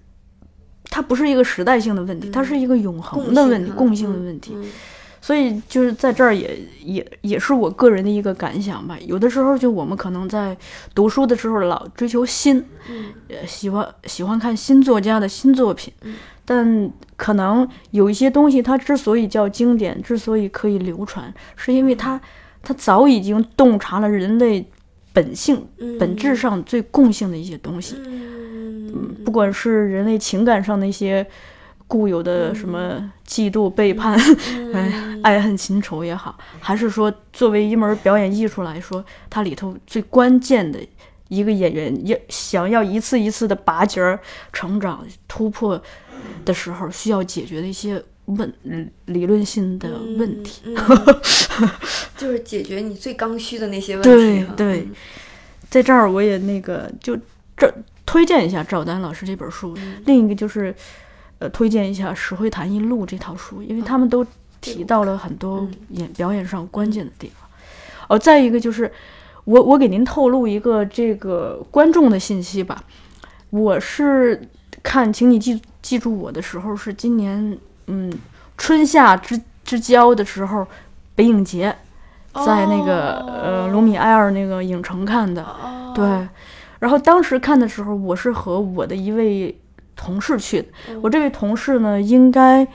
[0.91, 4.51] 它不是一个时代性的问题，它是一个永恒的问题，共性的问题。
[4.53, 4.69] 嗯
[5.23, 8.97] 所以就是在这儿也也也是我个人的一个感想吧。
[9.05, 10.57] 有的时候就我们可能在
[10.95, 12.57] 读书的时候老追求新，
[12.89, 22.19] 嗯呃，喜欢喜欢看新作家的新作品，嗯但可能有一些东西它之所以叫经典，之所以可以流传，是因为它
[22.63, 24.67] 它早已经洞察了人类
[25.13, 27.95] 本性、嗯本质上最共性的一些东西。
[28.93, 31.25] 嗯不管是人类情感上的一些
[31.87, 34.17] 固有的什么嫉妒、背叛、
[34.73, 40.79] 哎、爱恨情仇也好，还是说作为一门表演艺术来说，它里头最关键的
[41.27, 44.19] 一个演员要想要一次一次的拔节儿、
[44.53, 45.81] 成长、突破
[46.45, 48.89] 的时候，需要解决的一些问嗯。
[49.05, 50.61] 理论性的问题。
[50.65, 51.69] 嗯嗯。
[52.17, 54.53] 就是解决你最刚需的那些问题哈。
[54.55, 54.87] 对。
[55.69, 57.17] 在这儿我也那个就
[57.55, 57.73] 这
[58.11, 59.73] 推荐一下赵丹老师这本书，
[60.05, 60.75] 另一个就是
[61.39, 64.25] 呃推荐一下《石灰潭一录》这套书，因为他们都
[64.59, 67.49] 提到了很多演表演上关键的地方。
[68.09, 68.91] 哦，再一个就是
[69.45, 72.83] 我我给您透露一个这个观众的信息吧，
[73.49, 74.45] 我是
[74.83, 77.57] 看，请你记记住我的时候是今年
[77.87, 78.11] 嗯
[78.57, 80.67] 春夏之之交的时候，
[81.15, 81.73] 北影节。
[82.33, 85.93] 在那个、呃卢米埃尔那个影城看的，哦。
[85.95, 86.27] 对。
[86.81, 89.55] 然后当时看的时候，我是和我的一位
[89.95, 90.67] 同事去的。
[91.03, 92.67] 我这位同事呢，应该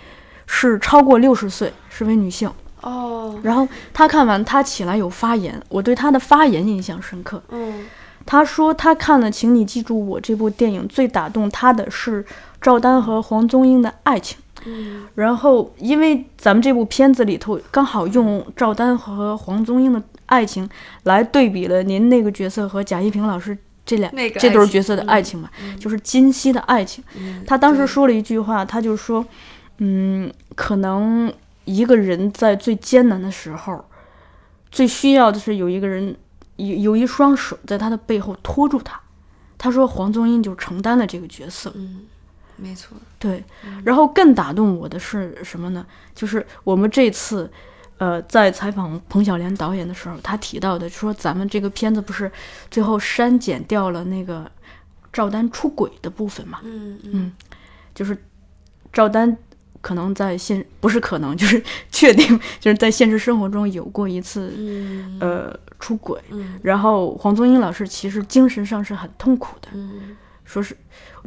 [0.47, 2.49] 是超过六十岁，是位女性。
[2.83, 7.43] 哦，然后她看完，她起来有发言，我对她的发言印象深刻。
[7.49, 7.85] 嗯
[8.25, 12.25] 她说她看了《请你记住我》这部电影，最打动她的是
[12.61, 14.39] 赵丹和黄宗英的爱情。
[14.65, 20.69] 嗯然后，因为咱们这部片子里头刚好用赵丹和黄宗英的爱情
[21.03, 23.57] 来对比了您那个角色和贾一平老师
[23.87, 25.49] 这两那个这对儿角色的爱情嘛，
[25.81, 27.03] 就是今夕的爱情。
[27.17, 29.25] 嗯他当时说了一句话，他就说，
[29.79, 31.33] 嗯，可能
[31.65, 33.85] 一个人在最艰难的时候，
[34.71, 36.15] 最需要的是有一个人
[36.57, 39.01] 有有一双手在他的背后托住他。
[39.59, 41.73] 他说黄宗英就承担了这个角色。
[41.77, 42.03] 嗯，
[42.57, 43.43] 没错，对，
[43.85, 45.87] 然后更打动我的是什么呢？
[46.15, 47.51] 就是我们这次，
[47.99, 52.31] 呃，在采访彭小莲导演的时候，他提到的说，咱们这个片子不是
[52.71, 54.51] 最后删减掉了那个
[55.13, 56.61] 赵丹出轨的部分嘛？
[56.65, 57.33] 嗯嗯，
[57.95, 58.17] 就是
[58.93, 59.37] 赵丹
[59.81, 70.77] 可能在现不是可能，就是 确定就是在现实生活中有过一次、嗯呃出轨，嗯然后黄宗英老师其实精神上是很痛苦的，嗯说是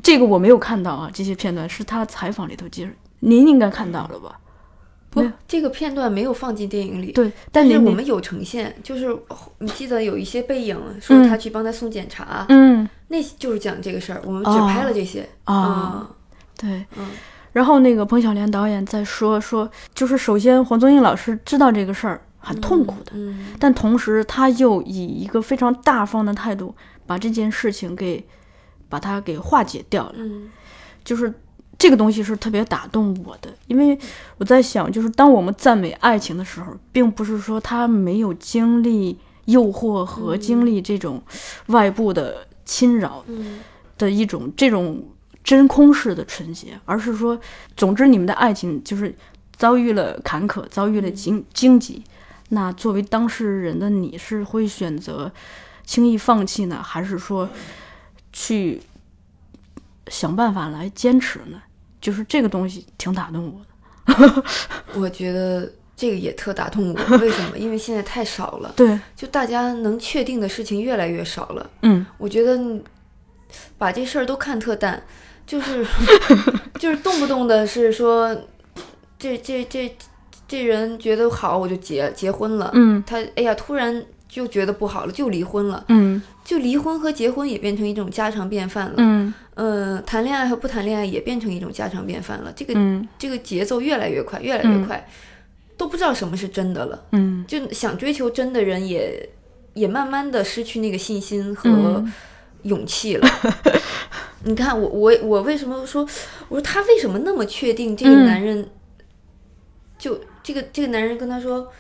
[0.01, 4.39] 这个我没有看到啊，这些片段是他采访里头接着，您应该看到了吧？
[5.10, 7.12] 不这个片段没有放进电影里。
[7.12, 9.07] 对，但是我们有呈现，就是
[9.57, 11.28] 你记得有一些背影，说嗯。
[11.28, 12.88] 他去帮他送检查，嗯。
[13.07, 16.10] 那就是讲这个事儿，我们只哦拍了这些啊、
[16.57, 17.07] 对，嗯。
[17.51, 23.47] 然后那个彭小莲导演在说说，就是首先黄宗英老师知道这个事儿很痛苦的，嗯。
[23.60, 26.76] 但同时他又以一个非常大方的态度
[27.07, 28.24] 把这件事情给
[28.88, 30.14] 把它给化解掉了。
[30.18, 30.51] 嗯。
[31.03, 31.34] 就是
[31.80, 33.97] 这个东西是特别打动我的，因为
[34.38, 41.23] 我在想，就是当我们赞美爱情的时候，并不是说他没有经历诱惑和经历这种
[41.67, 43.61] 外部的侵扰嗯
[43.97, 45.01] 的一种这种
[45.41, 47.39] 真空式的纯洁，而是说，
[47.77, 49.15] 总之你们的爱情就是
[49.55, 52.03] 遭遇了坎坷，遭遇了荆荆棘。
[52.49, 55.32] 那作为当事人的你是会选择
[55.86, 57.47] 轻易放弃呢，还是说
[58.34, 58.82] 去
[60.07, 61.61] 想办法来坚持呢？
[62.02, 64.43] 就是这个东西挺打动我的。
[64.95, 67.18] 我觉得这个也特打动我。
[67.18, 67.58] 为什么？
[67.58, 71.70] 因为现在太少了，对，就大家能确定的事情越来越少了。
[71.84, 72.60] 嗯我觉得
[73.78, 75.02] 把这事儿都看特淡，
[75.45, 75.86] 就是
[76.80, 78.36] 就是动不动的是说，
[79.18, 79.95] 这这这
[80.47, 82.72] 这人觉得好，我就结结婚了。
[82.74, 85.84] 嗯他哎呀，突然就觉得不好了，就离婚了。
[85.89, 86.18] 嗯
[86.50, 88.95] 就离婚和结婚也变成一种家常便饭了。
[88.97, 92.52] 嗯呃，谈恋爱和不谈恋爱也变成一种家常便饭了。
[92.56, 95.08] 这个、嗯这个节奏越来越快，越来越快，
[95.78, 97.06] 都不知道什么是真的了。
[97.12, 99.30] 嗯就想追求真的人也
[99.76, 102.12] 也慢慢的失去那个信心和、嗯
[102.64, 103.30] 勇气了。
[104.43, 106.02] 你看我我我为什么说
[106.50, 108.68] 我说他为什么那么确定这个嗯男人？
[110.00, 111.72] 就这个这个男人跟他说，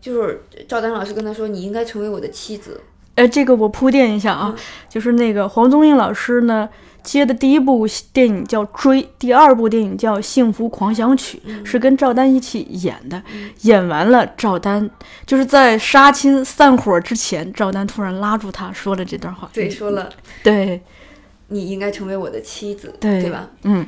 [0.00, 2.80] 就是赵丹老师跟他说，你应该成为我的妻子。
[3.20, 4.54] 哎，这个我铺垫一下啊，
[4.88, 6.66] 就是那个黄宗英老师呢
[7.02, 13.22] 接的第一部电影叫《追》，第二部电影叫《幸福狂想曲》，是跟赵丹一起演的。
[13.62, 14.88] 演完了，赵丹
[15.26, 19.50] 就是在杀青散伙之前，赵丹突然拉住他说了这段话。
[19.52, 20.08] 对，说了
[20.42, 20.80] 对，
[21.48, 23.50] 你应该成为我的妻子，对对吧？
[23.64, 23.86] 嗯，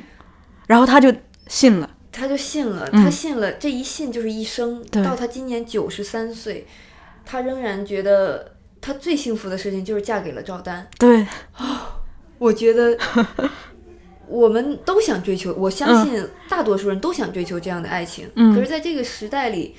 [0.67, 1.11] 然后他就
[1.47, 1.89] 信了。
[2.11, 4.83] 他就信了，嗯他信了，这一信就是一生。
[5.03, 6.67] 到他今年九十三岁，
[7.25, 8.52] 他仍然觉得
[8.83, 10.85] 他最幸福的事情就是嫁给了赵丹。
[10.99, 11.25] 对，
[12.37, 12.97] 我觉得
[14.27, 18.29] 我们都想追求，我相信大多数人都想追求这样的爱情。
[18.35, 19.73] 嗯可是，在这个时代里，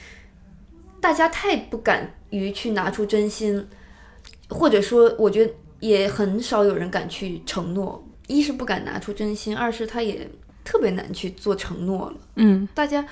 [1.02, 3.68] 大家太不敢于去拿出真心，
[4.48, 8.02] 或者说，我觉得也很少有人敢去承诺。
[8.26, 10.26] 一是不敢拿出真心，二是他也
[10.64, 12.16] 特别难去做承诺了。
[12.36, 13.04] 嗯，大家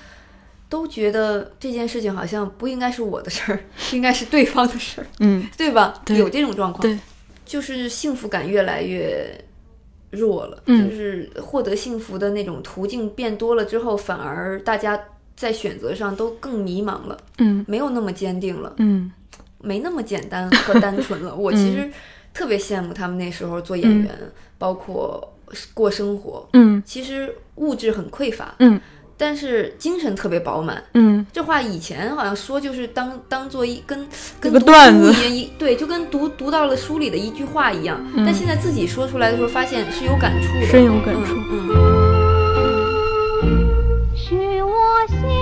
[0.72, 3.60] 都觉得这件事情好像不应该是我的事儿，
[3.92, 6.00] 应该是对方的事儿，嗯，对吧？
[6.02, 6.98] 对有这种状况，对，
[7.44, 9.38] 就是幸福感越来越
[10.12, 14.98] 弱了，嗯就是获得幸福的那种途径变多了之后，反而大家
[15.36, 19.12] 在选择上都更迷茫了，嗯没有那么坚定了，嗯
[19.60, 21.36] 没那么简单和单纯了。
[21.36, 21.90] 我其实
[22.32, 24.18] 特别羡慕他们那时候做演员，
[24.56, 25.36] 包括
[25.74, 28.80] 过生活，嗯其实物质很匮乏，嗯
[29.16, 30.82] 但是精神特别饱满。
[30.94, 31.26] 嗯。
[31.32, 34.06] 这话以前好像说就是当当做一跟
[34.40, 35.12] 跟个读段子。
[35.12, 38.00] 书一样一对，就跟读读到了书里的一句话一样。
[38.16, 41.34] 但现在自己说出来的时候，发现是有感触的，嗯深有感触。
[41.50, 41.72] 嗯嗯。
[44.14, 44.72] 是我
[45.08, 45.41] 向